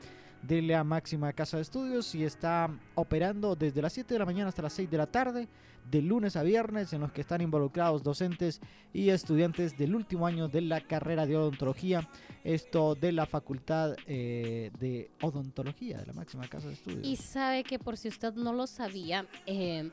de 0.43 0.63
la 0.63 0.85
máxima 0.85 1.33
casa 1.33 1.57
de 1.57 1.63
estudios 1.63 2.15
y 2.15 2.25
está 2.25 2.71
operando 2.95 3.57
desde 3.57 3.83
las 3.83 3.93
7 3.93 4.15
de 4.15 4.19
la 4.19 4.27
mañana 4.27 4.49
hasta 4.49 4.63
las 4.63 4.73
6 4.73 4.91
de 4.91 4.97
la 4.97 5.07
tarde, 5.07 5.49
de 5.91 6.03
lunes 6.03 6.37
a 6.37 6.43
viernes, 6.43 6.93
en 6.93 7.01
los 7.01 7.13
que 7.13 7.21
están 7.21 7.41
involucrados 7.41 8.03
docentes 8.03 8.61
y 8.93 9.11
estudiantes 9.11 9.77
del 9.77 9.95
último 9.95 10.27
año 10.27 10.49
de 10.49 10.61
la 10.61 10.81
carrera 10.81 11.27
de 11.27 11.37
odontología, 11.37 12.09
esto 12.45 12.95
de 12.95 13.13
la 13.13 13.27
Facultad 13.27 13.97
eh, 14.07 14.71
de 14.79 15.11
Odontología 15.23 15.99
de 15.99 16.07
la 16.07 16.13
máxima 16.13 16.49
casa 16.49 16.69
de 16.69 16.75
estudios. 16.75 17.07
Y 17.07 17.17
sabe 17.17 17.65
que 17.65 17.79
por 17.79 17.97
si 17.97 18.09
usted 18.09 18.35
no 18.35 18.53
lo 18.53 18.67
sabía, 18.67 19.27
eh, 19.47 19.91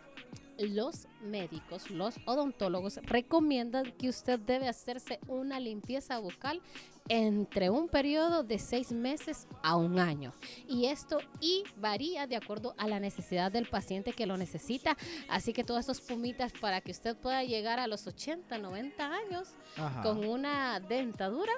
los 0.59 1.07
médicos, 1.21 1.89
los 1.89 2.15
odontólogos 2.25 2.99
recomiendan 3.03 3.91
que 3.97 4.09
usted 4.09 4.39
debe 4.39 4.67
hacerse 4.67 5.19
una 5.27 5.59
limpieza 5.59 6.19
bucal 6.19 6.61
entre 7.07 7.69
un 7.69 7.87
periodo 7.87 8.43
de 8.43 8.57
seis 8.59 8.91
meses 8.91 9.47
a 9.61 9.75
un 9.75 9.99
año. 9.99 10.33
Y 10.67 10.85
esto 10.85 11.19
y 11.39 11.63
varía 11.77 12.27
de 12.27 12.35
acuerdo 12.35 12.73
a 12.77 12.87
la 12.87 12.99
necesidad 12.99 13.51
del 13.51 13.67
paciente 13.67 14.13
que 14.13 14.25
lo 14.25 14.37
necesita. 14.37 14.97
Así 15.29 15.53
que 15.53 15.63
todas 15.63 15.85
esas 15.85 16.01
pumitas 16.01 16.51
para 16.53 16.81
que 16.81 16.91
usted 16.91 17.15
pueda 17.15 17.43
llegar 17.43 17.79
a 17.79 17.87
los 17.87 18.07
80, 18.07 18.57
90 18.57 19.05
años 19.05 19.49
Ajá. 19.77 20.01
con 20.01 20.25
una 20.25 20.79
dentadura. 20.79 21.53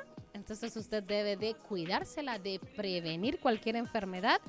Entonces 0.47 0.77
usted 0.77 1.03
debe 1.03 1.35
de 1.35 1.55
cuidársela, 1.55 2.39
de 2.39 2.61
prevenir 2.77 3.37
cualquier 3.37 3.75
enfermedad 3.75 4.39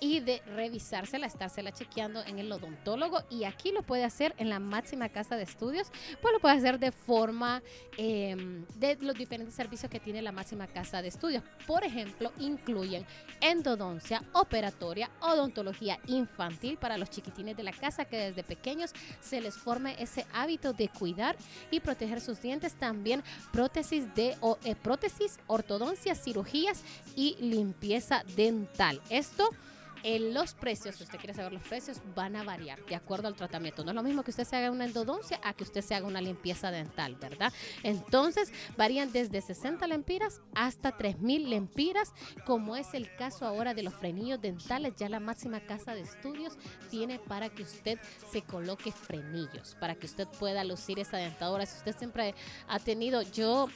y 0.00 0.20
de 0.20 0.40
revisársela, 0.56 1.26
estársela 1.26 1.72
chequeando 1.72 2.24
en 2.24 2.38
el 2.38 2.50
odontólogo. 2.50 3.20
Y 3.28 3.44
aquí 3.44 3.70
lo 3.70 3.82
puede 3.82 4.04
hacer 4.04 4.34
en 4.38 4.48
la 4.48 4.58
máxima 4.58 5.10
casa 5.10 5.36
de 5.36 5.42
estudios. 5.42 5.88
Pues 6.22 6.32
lo 6.32 6.40
puede 6.40 6.56
hacer 6.56 6.78
de 6.78 6.90
forma 6.90 7.62
eh, 7.98 8.64
de 8.76 8.96
los 9.02 9.14
diferentes 9.14 9.54
servicios 9.54 9.90
que 9.90 10.00
tiene 10.00 10.22
la 10.22 10.32
máxima 10.32 10.66
casa 10.68 11.02
de 11.02 11.08
estudios. 11.08 11.44
Por 11.66 11.84
ejemplo, 11.84 12.32
incluyen 12.38 13.04
endodoncia, 13.42 14.24
operatoria, 14.32 15.10
odontología 15.20 15.98
infantil 16.06 16.78
para 16.78 16.96
los 16.96 17.10
chiquitines 17.10 17.58
de 17.58 17.62
la 17.62 17.72
casa 17.72 18.06
que 18.06 18.16
desde 18.16 18.42
pequeños 18.42 18.92
se 19.20 19.42
les 19.42 19.54
forme 19.54 19.96
ese 19.98 20.24
hábito 20.32 20.72
de 20.72 20.88
cuidar 20.88 21.36
y 21.70 21.80
proteger 21.80 22.22
sus 22.22 22.40
dientes. 22.40 22.72
También 22.72 23.22
prótesis 23.52 24.14
de 24.14 24.34
o, 24.40 24.56
eh, 24.64 24.74
prótesis, 24.74 25.38
ortodoncia, 25.46 26.14
cirugías 26.14 26.82
y 27.16 27.36
limpieza 27.40 28.24
dental. 28.36 29.00
Esto 29.10 29.50
en 30.04 30.34
los 30.34 30.54
precios, 30.54 30.96
si 30.96 31.04
usted 31.04 31.18
quiere 31.18 31.34
saber 31.34 31.52
los 31.52 31.62
precios, 31.62 31.98
van 32.16 32.34
a 32.34 32.42
variar 32.42 32.84
de 32.86 32.96
acuerdo 32.96 33.28
al 33.28 33.36
tratamiento. 33.36 33.84
No 33.84 33.90
es 33.90 33.94
lo 33.94 34.02
mismo 34.02 34.24
que 34.24 34.30
usted 34.30 34.44
se 34.44 34.56
haga 34.56 34.70
una 34.70 34.84
endodoncia 34.84 35.40
a 35.44 35.54
que 35.54 35.62
usted 35.62 35.80
se 35.80 35.94
haga 35.94 36.06
una 36.06 36.20
limpieza 36.20 36.70
dental, 36.70 37.16
¿verdad? 37.20 37.52
Entonces, 37.84 38.52
varían 38.76 39.12
desde 39.12 39.40
60 39.40 39.86
lempiras 39.86 40.40
hasta 40.54 40.96
3000 40.96 41.48
lempiras, 41.48 42.12
como 42.46 42.76
es 42.76 42.94
el 42.94 43.14
caso 43.14 43.46
ahora 43.46 43.74
de 43.74 43.84
los 43.84 43.94
frenillos 43.94 44.40
dentales. 44.40 44.94
Ya 44.96 45.08
la 45.08 45.20
máxima 45.20 45.60
casa 45.60 45.94
de 45.94 46.00
estudios 46.00 46.54
tiene 46.90 47.20
para 47.20 47.48
que 47.48 47.62
usted 47.62 47.98
se 48.30 48.42
coloque 48.42 48.90
frenillos, 48.90 49.76
para 49.78 49.94
que 49.94 50.06
usted 50.06 50.26
pueda 50.26 50.64
lucir 50.64 50.98
esa 50.98 51.18
dentadura. 51.18 51.64
Si 51.64 51.78
usted 51.78 51.96
siempre 51.96 52.34
ha 52.66 52.80
tenido, 52.80 53.22
yo 53.22 53.68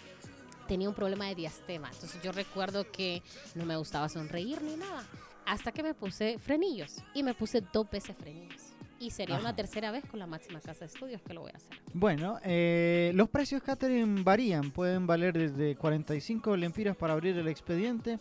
tenía 0.66 0.88
un 0.88 0.94
problema 0.94 1.26
de 1.26 1.34
diastema. 1.34 1.88
Entonces 1.92 2.20
yo 2.22 2.32
recuerdo 2.32 2.90
que 2.90 3.22
no 3.54 3.64
me 3.64 3.76
gustaba 3.76 4.08
sonreír 4.08 4.60
ni 4.62 4.76
nada. 4.76 5.04
Hasta 5.46 5.70
que 5.72 5.82
me 5.82 5.94
puse 5.94 6.38
frenillos. 6.38 7.02
Y 7.14 7.22
me 7.22 7.34
puse 7.34 7.62
dos 7.72 7.88
veces 7.90 8.16
frenillos. 8.16 8.62
Y 8.98 9.10
sería 9.10 9.36
una 9.36 9.50
Ajá. 9.50 9.56
tercera 9.56 9.90
vez 9.90 10.04
con 10.06 10.18
la 10.18 10.26
máxima 10.26 10.58
casa 10.60 10.80
de 10.80 10.86
estudios 10.86 11.20
que 11.22 11.34
lo 11.34 11.42
voy 11.42 11.50
a 11.52 11.56
hacer. 11.56 11.78
Bueno, 11.92 12.38
eh, 12.42 13.12
los 13.14 13.28
precios, 13.28 13.62
Catherine, 13.62 14.22
varían. 14.22 14.70
Pueden 14.70 15.06
valer 15.06 15.34
desde 15.34 15.76
45 15.76 16.56
lempiras 16.56 16.96
para 16.96 17.12
abrir 17.12 17.36
el 17.36 17.46
expediente 17.48 18.18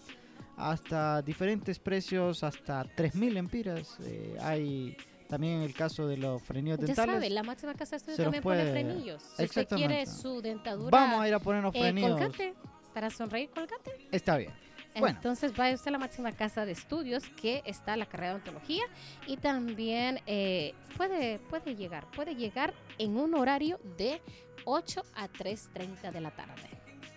hasta 0.57 1.21
diferentes 1.21 1.79
precios, 1.79 2.43
hasta 2.43 2.83
3.000 2.83 3.31
lempiras. 3.31 3.97
Eh, 4.03 4.37
hay 4.41 4.97
también 5.27 5.61
el 5.61 5.73
caso 5.73 6.07
de 6.07 6.17
los 6.17 6.41
frenillos 6.43 6.79
Ya 6.79 6.85
dentales. 6.87 7.15
sabe, 7.15 7.29
la 7.29 7.43
máxima 7.43 7.73
casa 7.73 7.97
de 7.97 8.05
los 8.07 8.17
también 8.17 8.43
pone 8.43 8.59
puede- 8.61 8.71
frenillos. 8.71 9.23
Si 9.37 9.43
usted 9.43 9.67
quiere 9.67 10.05
su 10.05 10.41
dentadura 10.41 10.89
Vamos 10.91 11.21
a 11.21 11.27
ir 11.27 11.33
a 11.33 11.39
ponernos 11.39 11.73
eh, 11.75 11.79
frenillos. 11.79 12.11
colgate, 12.11 12.53
para 12.93 13.09
sonreír 13.09 13.49
colgate. 13.49 14.07
Está 14.11 14.37
bien. 14.37 14.51
Bueno. 14.97 15.17
Entonces 15.17 15.53
vaya 15.57 15.75
usted 15.75 15.89
a 15.89 15.91
la 15.91 15.97
máxima 15.97 16.31
casa 16.31 16.65
de 16.65 16.71
estudios 16.71 17.23
que 17.41 17.61
está 17.65 17.97
la 17.97 18.05
carrera 18.05 18.29
de 18.29 18.35
odontología 18.35 18.83
y 19.27 19.35
también 19.35 20.21
eh, 20.25 20.73
puede, 20.95 21.39
puede 21.39 21.75
llegar, 21.75 22.09
puede 22.11 22.33
llegar 22.35 22.73
en 22.97 23.17
un 23.17 23.35
horario 23.35 23.77
de 23.97 24.21
8 24.63 25.01
a 25.15 25.27
3.30 25.27 26.11
de 26.13 26.21
la 26.21 26.31
tarde. 26.31 26.53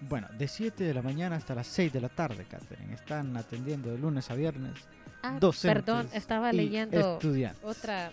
Bueno, 0.00 0.26
de 0.36 0.48
7 0.48 0.82
de 0.84 0.92
la 0.94 1.02
mañana 1.02 1.36
hasta 1.36 1.54
las 1.54 1.68
6 1.68 1.92
de 1.92 2.00
la 2.00 2.08
tarde, 2.08 2.46
Catherine. 2.50 2.94
Están 2.94 3.36
atendiendo 3.36 3.90
de 3.90 3.98
lunes 3.98 4.28
a 4.30 4.34
viernes. 4.34 4.74
Ah, 5.22 5.36
docentes 5.40 5.82
perdón, 5.84 6.08
estaba 6.12 6.52
leyendo 6.52 7.18
otra... 7.62 8.10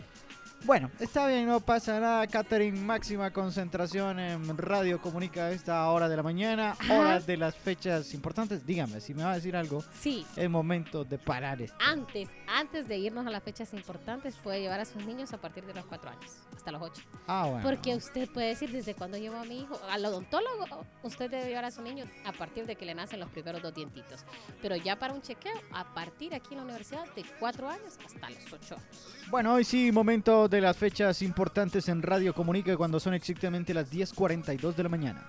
Bueno, 0.65 0.89
está 0.99 1.27
bien, 1.27 1.45
no 1.45 1.59
pasa 1.59 1.99
nada. 1.99 2.25
Catherine, 2.25 2.79
máxima 2.79 3.29
concentración 3.31 4.19
en 4.19 4.57
Radio 4.57 4.99
Comunica 4.99 5.45
a 5.45 5.51
esta 5.51 5.87
hora 5.91 6.09
de 6.09 6.17
la 6.17 6.23
mañana, 6.23 6.71
Ajá. 6.71 6.93
hora 6.99 7.19
de 7.19 7.37
las 7.37 7.53
fechas 7.55 8.15
importantes. 8.15 8.65
Dígame, 8.65 8.99
si 8.99 9.13
me 9.13 9.23
va 9.23 9.33
a 9.33 9.35
decir 9.35 9.55
algo, 9.55 9.83
Sí, 9.99 10.25
es 10.35 10.49
momento 10.49 11.03
de 11.05 11.19
parar 11.19 11.61
esto. 11.61 11.77
antes, 11.79 12.27
antes 12.47 12.87
de 12.87 12.97
irnos 12.97 13.27
a 13.27 13.29
las 13.29 13.43
fechas 13.43 13.73
importantes, 13.75 14.37
puede 14.37 14.59
llevar 14.61 14.79
a 14.79 14.85
sus 14.85 15.05
niños 15.05 15.31
a 15.33 15.37
partir 15.37 15.63
de 15.67 15.73
los 15.75 15.85
4 15.85 16.09
años, 16.09 16.31
hasta 16.55 16.71
los 16.71 16.81
8. 16.81 17.03
Ah, 17.27 17.45
bueno. 17.47 17.61
Porque 17.63 17.95
usted 17.95 18.27
puede 18.29 18.47
decir 18.47 18.71
desde 18.71 18.95
cuando 18.95 19.19
llevo 19.19 19.35
a 19.37 19.43
mi 19.45 19.59
hijo 19.61 19.79
al 19.91 20.03
odontólogo, 20.03 20.83
usted 21.03 21.29
debe 21.29 21.45
llevar 21.47 21.65
a 21.65 21.71
su 21.71 21.83
niño 21.83 22.05
a 22.25 22.31
partir 22.31 22.65
de 22.65 22.75
que 22.75 22.85
le 22.87 22.95
nacen 22.95 23.19
los 23.19 23.29
primeros 23.29 23.61
dos 23.61 23.73
dientitos. 23.75 24.25
Pero 24.63 24.75
ya 24.77 24.97
para 24.97 25.13
un 25.13 25.21
chequeo, 25.21 25.53
a 25.73 25.93
partir 25.93 26.33
aquí 26.33 26.53
en 26.53 26.57
la 26.57 26.63
universidad 26.63 27.05
de 27.15 27.23
4 27.39 27.69
años 27.69 27.99
hasta 28.03 28.29
los 28.31 28.51
8 28.51 28.75
años. 28.75 29.15
Bueno, 29.29 29.53
hoy 29.53 29.63
sí, 29.63 29.91
momento 29.91 30.47
de 30.47 30.54
las 30.61 30.77
fechas 30.77 31.21
importantes 31.21 31.87
en 31.89 32.01
Radio 32.01 32.33
Comunica 32.33 32.75
cuando 32.77 32.99
son 32.99 33.13
exactamente 33.13 33.73
las 33.73 33.91
10.42 33.91 34.75
de 34.75 34.83
la 34.83 34.89
mañana. 34.89 35.25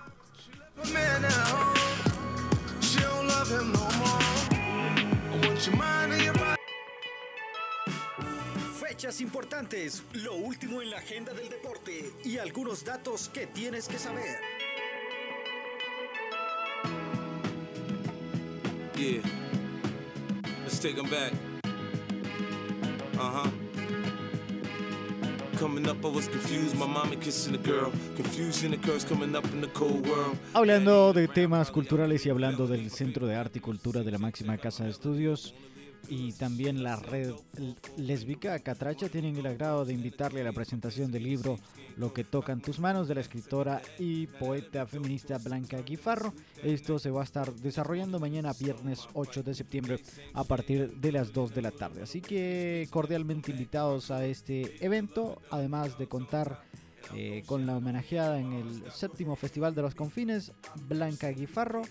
Fechas 8.79 9.21
importantes, 9.21 10.03
lo 10.13 10.35
último 10.35 10.81
en 10.81 10.89
la 10.89 10.97
agenda 10.97 11.33
del 11.33 11.49
deporte 11.49 12.11
y 12.23 12.37
algunos 12.37 12.83
datos 12.83 13.29
que 13.29 13.47
tienes 13.47 13.87
que 13.87 13.99
saber. 13.99 14.39
Yeah. 18.95 19.21
Let's 20.63 20.79
take 20.79 20.97
'em 20.97 21.07
back. 21.07 21.33
Uh 23.19 23.19
huh. 23.19 23.66
Hablando 30.53 31.13
de 31.13 31.27
temas 31.27 31.71
culturales 31.71 32.25
y 32.25 32.29
hablando 32.29 32.67
del 32.67 32.91
Centro 32.91 33.25
de 33.27 33.35
Arte 33.35 33.59
y 33.59 33.61
Cultura 33.61 34.03
de 34.03 34.11
la 34.11 34.17
máxima 34.17 34.57
casa 34.57 34.83
de 34.83 34.91
estudios 34.91 35.53
y 36.09 36.31
también 36.33 36.83
la 36.83 36.95
red 36.95 37.33
lésbica 37.97 38.57
Catracha 38.59 39.09
tienen 39.09 39.37
el 39.37 39.45
agrado 39.45 39.85
de 39.85 39.93
invitarle 39.93 40.41
a 40.41 40.43
la 40.43 40.51
presentación 40.51 41.11
del 41.11 41.23
libro 41.23 41.57
Lo 41.97 42.13
que 42.13 42.23
tocan 42.23 42.61
tus 42.61 42.79
manos 42.79 43.07
de 43.07 43.15
la 43.15 43.21
escritora 43.21 43.81
y 43.99 44.27
poeta 44.27 44.85
feminista 44.85 45.37
Blanca 45.37 45.81
Guifarro. 45.81 46.33
Esto 46.63 46.99
se 46.99 47.11
va 47.11 47.21
a 47.21 47.23
estar 47.23 47.53
desarrollando 47.53 48.19
mañana 48.19 48.53
viernes 48.53 49.07
8 49.13 49.43
de 49.43 49.55
septiembre 49.55 49.99
a 50.33 50.43
partir 50.43 50.91
de 50.97 51.11
las 51.11 51.33
2 51.33 51.53
de 51.53 51.61
la 51.61 51.71
tarde. 51.71 52.03
Así 52.03 52.21
que 52.21 52.87
cordialmente 52.89 53.51
invitados 53.51 54.11
a 54.11 54.25
este 54.25 54.83
evento, 54.85 55.41
además 55.49 55.97
de 55.97 56.07
contar 56.07 56.61
eh, 57.15 57.43
con 57.45 57.65
la 57.65 57.77
homenajeada 57.77 58.39
en 58.39 58.53
el 58.53 58.91
séptimo 58.91 59.35
Festival 59.35 59.73
de 59.73 59.81
los 59.81 59.95
Confines, 59.95 60.51
Blanca 60.87 61.29
Guifarro. 61.29 61.83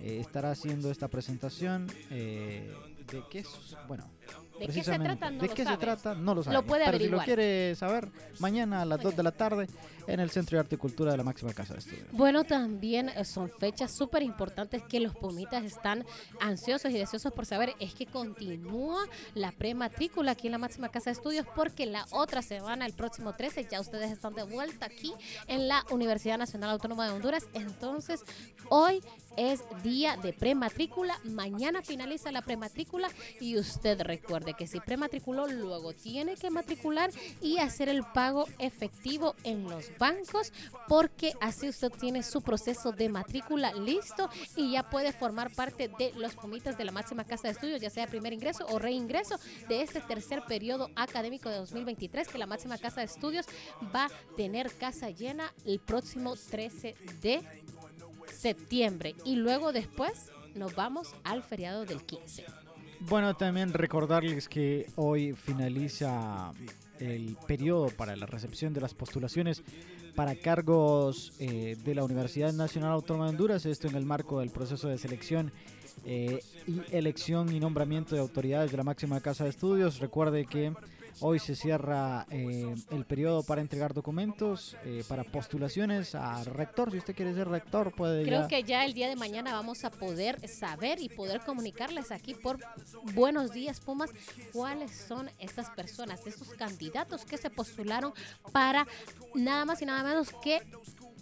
eh, 0.00 0.18
estará 0.20 0.50
haciendo 0.50 0.90
esta 0.90 1.08
presentación 1.08 1.86
eh, 2.10 2.72
de 3.12 3.22
qué 3.30 3.40
es, 3.40 3.48
bueno, 3.88 4.10
¿De 4.58 4.68
qué 4.68 4.84
se 4.84 4.98
trata? 4.98 5.30
No 5.30 5.42
¿De 5.42 5.48
lo 5.48 5.54
qué 5.54 5.62
se 5.62 5.68
sabe. 5.68 5.76
trata? 5.78 6.14
No 6.14 6.34
lo 6.34 6.42
Lo 6.42 6.62
puede 6.64 6.84
Pero 6.84 6.98
si 6.98 7.04
averiguar. 7.04 7.20
lo 7.20 7.24
quiere 7.24 7.74
saber, 7.74 8.08
mañana 8.38 8.82
a 8.82 8.84
las 8.84 9.00
2 9.00 9.16
de 9.16 9.22
la 9.22 9.32
tarde 9.32 9.66
en 10.06 10.20
el 10.20 10.30
Centro 10.30 10.56
de 10.56 10.60
Arte 10.60 10.74
y 10.76 10.78
Cultura 10.78 11.10
de 11.12 11.16
la 11.16 11.24
Máxima 11.24 11.52
Casa 11.52 11.74
de 11.74 11.80
Estudios. 11.80 12.06
Bueno, 12.12 12.44
también 12.44 13.08
eh, 13.08 13.24
son 13.24 13.50
fechas 13.50 13.90
súper 13.90 14.22
importantes 14.22 14.82
que 14.84 15.00
los 15.00 15.14
pumitas 15.16 15.64
están 15.64 16.04
ansiosos 16.40 16.90
y 16.92 16.98
deseosos 16.98 17.32
por 17.32 17.46
saber. 17.46 17.74
Es 17.80 17.94
que 17.94 18.06
continúa 18.06 19.04
la 19.34 19.52
prematrícula 19.52 20.32
aquí 20.32 20.46
en 20.48 20.52
la 20.52 20.58
máxima 20.58 20.90
casa 20.90 21.10
de 21.10 21.14
estudios 21.14 21.46
porque 21.56 21.86
la 21.86 22.06
otra 22.10 22.42
semana, 22.42 22.86
el 22.86 22.92
próximo 22.92 23.34
13, 23.34 23.66
ya 23.70 23.80
ustedes 23.80 24.10
están 24.12 24.34
de 24.34 24.44
vuelta 24.44 24.86
aquí 24.86 25.12
en 25.48 25.66
la 25.66 25.84
Universidad 25.90 26.38
Nacional 26.38 26.70
Autónoma 26.70 27.06
de 27.06 27.14
Honduras. 27.14 27.46
Entonces, 27.54 28.22
hoy 28.68 29.02
es 29.36 29.62
día 29.82 30.16
de 30.16 30.32
prematrícula. 30.32 31.18
Mañana 31.24 31.82
finaliza 31.82 32.32
la 32.32 32.42
prematrícula 32.42 33.08
y 33.40 33.58
usted 33.58 34.00
recuerde 34.00 34.54
que 34.54 34.66
si 34.66 34.80
prematriculó, 34.80 35.46
luego 35.46 35.92
tiene 35.92 36.36
que 36.36 36.50
matricular 36.50 37.10
y 37.40 37.58
hacer 37.58 37.88
el 37.88 38.02
pago 38.04 38.46
efectivo 38.58 39.34
en 39.44 39.64
los 39.68 39.90
bancos 39.98 40.52
porque 40.88 41.32
así 41.40 41.68
usted 41.68 41.90
tiene 41.90 42.22
su 42.22 42.42
proceso 42.42 42.92
de 42.92 43.08
matrícula 43.08 43.72
listo 43.72 44.28
y 44.56 44.72
ya 44.72 44.88
puede 44.88 45.12
formar 45.12 45.50
parte 45.54 45.88
de 45.98 46.12
los 46.16 46.34
pumitas 46.34 46.76
de 46.76 46.84
la 46.84 46.92
máxima 46.92 47.24
casa 47.24 47.48
de 47.48 47.54
estudios, 47.54 47.80
ya 47.80 47.90
sea 47.90 48.06
primer 48.06 48.32
ingreso 48.32 48.66
o 48.68 48.78
reingreso 48.78 49.38
de 49.68 49.82
este 49.82 50.00
tercer 50.00 50.42
periodo 50.46 50.90
académico 50.96 51.48
de 51.48 51.56
2023 51.56 52.28
que 52.28 52.38
la 52.38 52.46
máxima 52.46 52.78
casa 52.78 53.00
de 53.00 53.06
estudios 53.06 53.46
va 53.94 54.06
a 54.06 54.10
tener 54.36 54.72
casa 54.76 55.10
llena 55.10 55.52
el 55.64 55.80
próximo 55.80 56.34
13 56.36 56.94
de 57.20 57.42
septiembre 58.32 59.14
y 59.24 59.36
luego 59.36 59.72
después 59.72 60.30
nos 60.54 60.74
vamos 60.74 61.14
al 61.24 61.42
feriado 61.42 61.84
del 61.84 62.02
15. 62.02 62.44
Bueno, 63.00 63.34
también 63.34 63.72
recordarles 63.72 64.48
que 64.48 64.86
hoy 64.96 65.32
finaliza 65.32 66.52
el 67.00 67.36
periodo 67.46 67.88
para 67.88 68.14
la 68.14 68.26
recepción 68.26 68.72
de 68.72 68.80
las 68.80 68.94
postulaciones 68.94 69.62
para 70.14 70.36
cargos 70.36 71.32
eh, 71.38 71.76
de 71.84 71.94
la 71.94 72.04
Universidad 72.04 72.52
Nacional 72.52 72.92
Autónoma 72.92 73.24
de 73.24 73.30
Honduras, 73.30 73.66
esto 73.66 73.88
en 73.88 73.96
el 73.96 74.04
marco 74.04 74.40
del 74.40 74.50
proceso 74.50 74.88
de 74.88 74.98
selección 74.98 75.52
eh, 76.04 76.42
y 76.66 76.80
elección 76.94 77.52
y 77.52 77.60
nombramiento 77.60 78.14
de 78.14 78.20
autoridades 78.20 78.70
de 78.70 78.76
la 78.76 78.84
máxima 78.84 79.20
casa 79.20 79.44
de 79.44 79.50
estudios. 79.50 79.98
Recuerde 79.98 80.46
que 80.46 80.72
hoy 81.20 81.38
se 81.38 81.54
cierra 81.56 82.26
eh, 82.30 82.74
el 82.90 83.04
periodo 83.04 83.42
para 83.42 83.60
entregar 83.60 83.94
documentos 83.94 84.76
eh, 84.84 85.04
para 85.08 85.24
postulaciones 85.24 86.14
a 86.14 86.42
rector. 86.44 86.90
Si 86.90 86.98
usted 86.98 87.14
quiere 87.14 87.34
ser 87.34 87.48
rector, 87.48 87.94
puede 87.94 88.24
Creo 88.24 88.42
ya- 88.42 88.48
que 88.48 88.62
ya 88.64 88.84
el 88.84 88.94
día 88.94 89.08
de 89.08 89.16
mañana 89.16 89.52
vamos 89.52 89.84
a 89.84 89.90
poder 89.90 90.48
saber 90.48 91.00
y 91.00 91.08
poder 91.08 91.40
comunicarles 91.40 92.10
aquí 92.10 92.34
por 92.34 92.58
Buenos 93.14 93.52
Días 93.52 93.80
Pumas 93.80 94.10
cuáles 94.52 94.90
son 94.92 95.30
estas 95.38 95.70
personas, 95.70 96.26
estos 96.26 96.48
candidatos 96.54 97.24
que 97.24 97.36
se 97.36 97.50
postularon 97.50 98.12
para 98.52 98.86
nada 99.34 99.64
más 99.64 99.82
y 99.82 99.86
nada 99.86 100.02
menos 100.02 100.28
que 100.42 100.60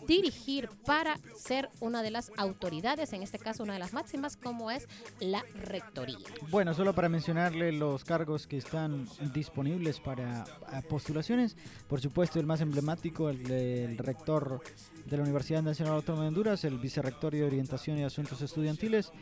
dirigir 0.06 0.68
para 0.84 1.18
ser 1.36 1.68
una 1.80 2.02
de 2.02 2.10
las 2.10 2.32
autoridades, 2.36 3.12
en 3.12 3.22
este 3.22 3.38
caso 3.38 3.62
una 3.62 3.74
de 3.74 3.78
las 3.78 3.92
máximas, 3.92 4.36
como 4.36 4.70
es 4.70 4.88
la 5.20 5.44
rectoría. 5.54 6.18
Bueno, 6.50 6.74
solo 6.74 6.94
para 6.94 7.08
mencionarle 7.08 7.72
los 7.72 8.04
cargos 8.04 8.46
que 8.46 8.58
están 8.58 9.06
disponibles 9.32 10.00
para 10.00 10.44
ah, 10.66 10.82
postulaciones. 10.88 11.56
Por 11.88 12.00
supuesto, 12.00 12.40
el 12.40 12.46
más 12.46 12.60
emblemático, 12.60 13.28
el 13.28 13.96
rector 13.98 14.62
de 15.06 15.16
la 15.16 15.22
Universidad 15.22 15.62
Nacional 15.62 15.94
Autónoma 15.94 16.24
de 16.24 16.28
Honduras, 16.28 16.64
el 16.64 16.78
vicerrector 16.78 17.32
de 17.32 17.44
Orientación 17.44 17.98
y 17.98 18.04
Asuntos 18.04 18.42
Estudiantiles, 18.42 19.12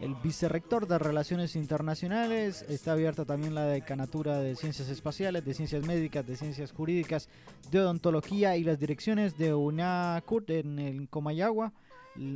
el 0.00 0.14
vicerrector 0.16 0.86
de 0.86 0.98
Relaciones 0.98 1.56
Internacionales. 1.56 2.64
Está 2.68 2.92
abierta 2.92 3.24
también 3.24 3.54
la 3.54 3.64
decanatura 3.64 4.38
de 4.38 4.56
Ciencias 4.56 4.88
Espaciales, 4.88 5.44
de 5.44 5.54
Ciencias 5.54 5.86
Médicas, 5.86 6.26
de 6.26 6.36
Ciencias 6.36 6.72
Jurídicas, 6.72 7.28
de 7.70 7.80
Odontología 7.80 8.56
y 8.56 8.64
las 8.64 8.78
direcciones 8.78 9.36
de 9.38 9.52
UNACUR 10.28 10.50
en 10.50 10.78
el 10.78 11.08
Comayagua. 11.08 11.72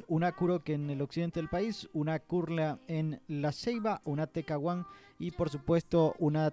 Una 0.06 0.30
Curoque 0.30 0.74
en 0.74 0.90
el 0.90 1.02
occidente 1.02 1.40
del 1.40 1.48
país, 1.48 1.88
una 1.92 2.20
Curla 2.20 2.78
en 2.86 3.20
La 3.26 3.50
Ceiba, 3.50 4.00
una 4.04 4.28
Tecahuán 4.28 4.86
y 5.18 5.32
por 5.32 5.50
supuesto 5.50 6.14
una 6.20 6.52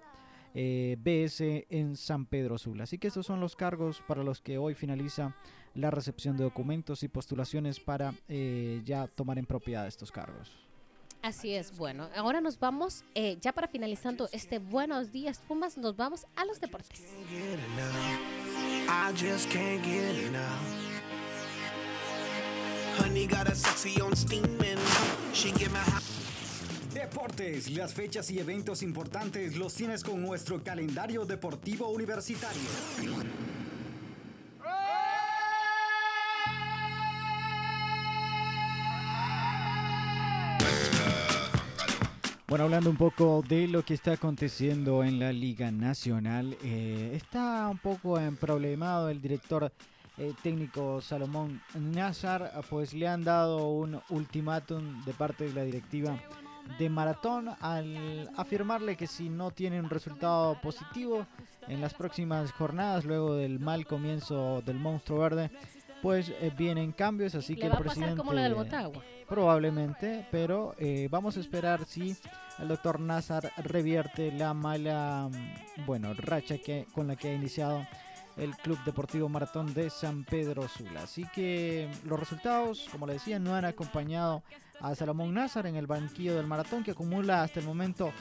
eh, 0.52 0.96
BS 0.98 1.66
en 1.70 1.96
San 1.96 2.26
Pedro 2.26 2.58
Sula. 2.58 2.84
Así 2.84 2.98
que 2.98 3.06
estos 3.06 3.26
son 3.26 3.38
los 3.38 3.54
cargos 3.54 4.02
para 4.08 4.24
los 4.24 4.40
que 4.40 4.58
hoy 4.58 4.74
finaliza 4.74 5.36
la 5.74 5.92
recepción 5.92 6.36
de 6.36 6.42
documentos 6.42 7.04
y 7.04 7.08
postulaciones 7.08 7.78
para 7.78 8.14
eh, 8.26 8.82
ya 8.84 9.06
tomar 9.06 9.38
en 9.38 9.46
propiedad 9.46 9.86
estos 9.86 10.10
cargos. 10.10 10.50
Así 11.22 11.54
es, 11.54 11.76
bueno, 11.76 12.08
ahora 12.16 12.40
nos 12.40 12.58
vamos, 12.58 13.04
eh, 13.14 13.36
ya 13.40 13.52
para 13.52 13.68
finalizando 13.68 14.28
este 14.32 14.58
Buenos 14.58 15.12
Días 15.12 15.38
Pumas, 15.46 15.78
nos 15.78 15.94
vamos 15.94 16.26
a 16.34 16.44
los 16.46 16.60
deportes. 16.60 16.98
get 17.30 17.60
enough. 17.60 18.40
I 18.88 19.12
just 19.12 19.48
can't 19.52 19.84
get 19.84 20.16
enough. 20.16 20.79
Honey 22.98 23.26
got 23.26 23.48
a 23.48 23.54
sexy 23.54 24.00
on 24.00 24.14
steaming. 24.14 24.78
She 25.32 25.52
give 25.52 25.72
me. 25.72 25.78
Deportes, 26.94 27.70
las 27.70 27.94
fechas 27.94 28.30
y 28.30 28.40
eventos 28.40 28.82
importantes 28.82 29.56
los 29.56 29.74
tienes 29.74 30.02
con 30.02 30.20
nuestro 30.20 30.62
calendario 30.62 31.24
deportivo 31.24 31.88
universitario. 31.88 32.60
Bueno, 42.50 42.64
hablando 42.64 42.90
un 42.90 42.96
poco 42.96 43.44
de 43.48 43.68
lo 43.68 43.84
que 43.84 43.94
está 43.94 44.14
aconteciendo 44.14 45.04
en 45.04 45.20
la 45.20 45.32
Liga 45.32 45.70
Nacional, 45.70 46.56
eh, 46.64 47.12
está 47.14 47.68
un 47.68 47.78
poco 47.78 48.18
en 48.18 48.36
problemado 48.36 49.08
el 49.08 49.22
director 49.22 49.72
eh, 50.20 50.34
técnico 50.42 51.00
Salomón 51.00 51.62
Nazar, 51.74 52.52
pues 52.68 52.92
le 52.92 53.08
han 53.08 53.24
dado 53.24 53.68
un 53.68 54.00
ultimátum 54.10 55.02
de 55.06 55.14
parte 55.14 55.44
de 55.44 55.54
la 55.54 55.62
directiva 55.64 56.18
de 56.78 56.90
Maratón 56.90 57.48
al 57.60 58.30
afirmarle 58.36 58.96
que 58.96 59.06
si 59.06 59.30
no 59.30 59.50
tiene 59.50 59.80
un 59.80 59.88
resultado 59.88 60.60
positivo 60.60 61.26
en 61.68 61.80
las 61.80 61.94
próximas 61.94 62.52
jornadas, 62.52 63.06
luego 63.06 63.34
del 63.34 63.60
mal 63.60 63.86
comienzo 63.86 64.62
del 64.66 64.78
monstruo 64.78 65.20
verde, 65.20 65.50
pues 66.02 66.28
eh, 66.28 66.52
vienen 66.56 66.92
cambios, 66.92 67.34
así 67.34 67.54
Le 67.54 67.62
que 67.62 67.68
va 67.68 67.74
el 67.74 67.74
a 67.74 67.78
pasar 67.78 67.94
presidente... 67.94 68.18
como 68.18 68.32
la 68.34 68.42
del 68.42 68.54
Motagua. 68.54 69.02
Probablemente, 69.26 70.26
pero 70.30 70.74
eh, 70.78 71.08
vamos 71.10 71.36
a 71.36 71.40
esperar 71.40 71.84
si 71.86 72.16
el 72.58 72.68
doctor 72.68 73.00
Nazar 73.00 73.52
revierte 73.58 74.32
la 74.32 74.52
mala, 74.52 75.30
mm, 75.30 75.86
bueno, 75.86 76.12
racha 76.14 76.58
que, 76.58 76.86
con 76.92 77.06
la 77.06 77.16
que 77.16 77.28
ha 77.28 77.34
iniciado 77.34 77.86
el 78.40 78.56
Club 78.56 78.78
Deportivo 78.84 79.28
Maratón 79.28 79.72
de 79.74 79.90
San 79.90 80.24
Pedro 80.24 80.66
Sula. 80.66 81.02
Así 81.02 81.24
que 81.34 81.90
los 82.04 82.18
resultados, 82.18 82.88
como 82.90 83.06
le 83.06 83.14
decía, 83.14 83.38
no 83.38 83.54
han 83.54 83.66
acompañado 83.66 84.42
a 84.80 84.94
Salomón 84.94 85.34
Nazar 85.34 85.66
en 85.66 85.76
el 85.76 85.86
banquillo 85.86 86.34
del 86.34 86.46
Maratón, 86.46 86.82
que 86.82 86.92
acumula 86.92 87.42
hasta 87.42 87.60
el 87.60 87.66
momento 87.66 88.12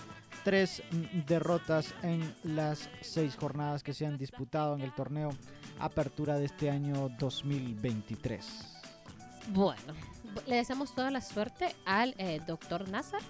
tres 0.43 0.83
derrotas 1.25 1.93
en 2.03 2.35
las 2.43 2.89
seis 3.01 3.35
jornadas 3.35 3.81
que 3.81 3.93
se 3.93 4.05
han 4.05 4.17
disputado 4.17 4.75
en 4.75 4.81
el 4.81 4.93
torneo 4.93 5.29
Apertura 5.79 6.37
de 6.37 6.45
este 6.45 6.69
año 6.69 7.09
2023. 7.17 8.45
Bueno, 9.49 9.93
le 10.45 10.57
deseamos 10.57 10.93
toda 10.93 11.11
la 11.11 11.21
suerte 11.21 11.75
al 11.85 12.13
eh, 12.17 12.41
doctor 12.45 12.89
Nazar. 12.89 13.21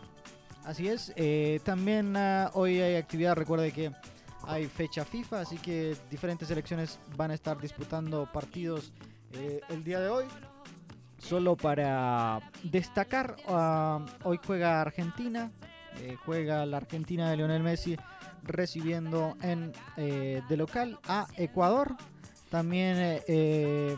Así 0.65 0.88
es, 0.88 1.13
eh, 1.15 1.60
también 1.63 2.17
ah, 2.17 2.52
hoy 2.54 2.82
hay 2.82 2.95
actividad, 2.95 3.36
recuerde 3.36 3.71
que 3.71 3.91
hay 4.49 4.65
fecha 4.67 5.05
FIFA, 5.05 5.41
así 5.41 5.57
que 5.57 5.95
diferentes 6.09 6.47
selecciones 6.47 6.99
van 7.15 7.31
a 7.31 7.35
estar 7.35 7.59
disputando 7.62 8.27
partidos 8.31 8.91
eh, 9.33 9.62
el 9.69 9.83
día 9.83 9.99
de 9.99 10.09
hoy. 10.09 10.25
Solo 11.19 11.55
para 11.55 12.39
destacar, 12.63 13.35
ah, 13.47 14.03
hoy 14.23 14.39
juega 14.45 14.81
Argentina, 14.81 15.51
eh, 16.01 16.15
juega 16.25 16.65
la 16.65 16.77
Argentina 16.77 17.29
de 17.29 17.38
Lionel 17.38 17.62
Messi 17.62 17.97
recibiendo 18.43 19.35
en 19.41 19.71
eh, 19.97 20.41
de 20.47 20.57
local 20.57 20.97
a 21.07 21.27
Ecuador. 21.38 21.95
También 22.49 22.95
eh, 23.27 23.95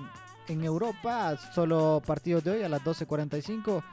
en 0.47 0.63
Europa, 0.63 1.37
solo 1.53 2.01
partidos 2.05 2.43
de 2.43 2.51
hoy 2.51 2.63
a 2.63 2.69
las 2.69 2.81
12.45. 2.81 3.83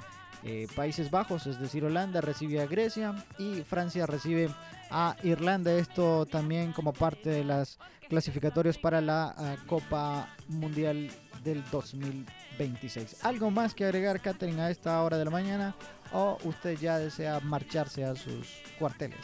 eh, 0.45 0.67
Países 0.75 1.11
Bajos, 1.11 1.47
es 1.47 1.59
decir, 1.59 1.85
Holanda 1.85 2.21
recibe 2.21 2.61
a 2.61 2.67
Grecia 2.67 3.15
y 3.39 3.63
Francia 3.63 4.07
recibe 4.07 4.49
a 4.91 5.17
Irlanda. 5.23 5.73
Esto 5.73 6.27
también 6.27 6.73
como 6.73 6.93
parte 6.93 7.31
de 7.31 7.45
las 7.45 7.79
clasificatorias 8.09 8.79
para 8.79 9.01
la 9.01 9.35
ah, 9.37 9.57
Copa 9.67 10.29
Mundial 10.49 11.11
del 11.45 11.63
2026. 11.71 13.25
¿Algo 13.25 13.51
más 13.51 13.75
que 13.75 13.85
agregar, 13.85 14.21
Catherine, 14.21 14.61
a 14.61 14.71
esta 14.71 15.03
hora 15.03 15.19
de 15.19 15.25
la 15.25 15.31
mañana? 15.31 15.75
¿O 16.13 16.39
usted 16.45 16.79
ya 16.79 16.99
desea 16.99 17.41
marcharse 17.41 18.05
a 18.05 18.15
sus 18.15 18.49
cuarteles? 18.79 19.19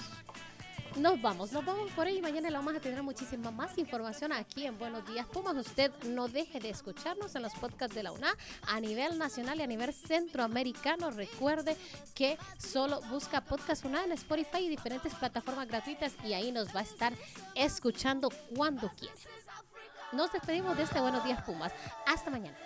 Nos 0.97 1.21
vamos, 1.21 1.51
nos 1.51 1.65
vamos 1.65 1.91
por 1.93 2.07
ahí. 2.07 2.23
Mañana 2.23 2.49
le 2.49 2.57
vamos 2.57 2.77
a 2.77 2.81
tener 2.81 3.03
muchísima 3.03 3.51
más 3.51 3.77
información 3.79 4.33
aquí 4.33 4.65
en 4.65 4.79
Buenos 4.79 5.05
Días 5.07 5.27
Pumas. 5.27 5.57
Usted 5.57 5.91
no 6.05 6.29
deje 6.29 6.61
de 6.61 6.71
escucharnos 6.71 7.35
en 7.35 7.43
los 7.43 7.53
podcasts 7.55 7.97
de 7.97 8.05
la 8.05 8.13
UNA 8.13 8.33
a 8.69 8.79
nivel 8.81 9.19
nacional 9.19 9.59
y 9.59 9.63
a 9.65 9.67
nivel 9.67 9.93
centroamericano. 9.93 11.11
Recuerde 11.11 11.77
que 12.15 12.39
solo 12.59 13.01
busca 13.11 13.41
Podcast 13.41 13.85
UNA 13.85 14.05
en 14.05 14.13
Spotify 14.13 14.59
y 14.61 14.69
diferentes 14.69 15.13
plataformas 15.15 15.67
gratuitas 15.67 16.13
y 16.25 16.33
ahí 16.33 16.53
nos 16.53 16.69
va 16.69 16.81
a 16.81 16.85
estar 16.85 17.13
escuchando 17.57 18.31
cuando 18.55 18.89
quiera. 18.91 19.15
Nos 20.13 20.31
despedimos 20.31 20.77
de 20.77 20.85
este 20.85 21.01
Buenos 21.01 21.25
Días 21.25 21.43
Pumas. 21.43 21.73
Hasta 22.07 22.31
mañana. 22.31 22.57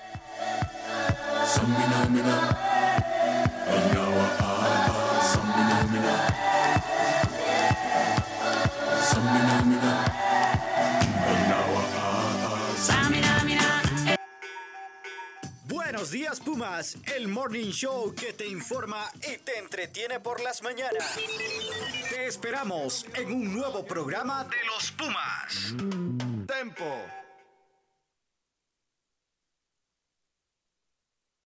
Días 16.10 16.40
Pumas, 16.40 16.96
el 17.16 17.28
morning 17.28 17.70
show 17.70 18.14
que 18.14 18.32
te 18.32 18.46
informa 18.46 19.10
y 19.16 19.36
te 19.38 19.58
entretiene 19.58 20.20
por 20.20 20.40
las 20.40 20.62
mañanas. 20.62 21.18
Te 22.08 22.26
esperamos 22.26 23.04
en 23.14 23.32
un 23.32 23.54
nuevo 23.54 23.84
programa 23.84 24.44
de 24.44 24.56
los 24.72 24.90
Pumas. 24.92 25.74
Tempo. 26.46 27.27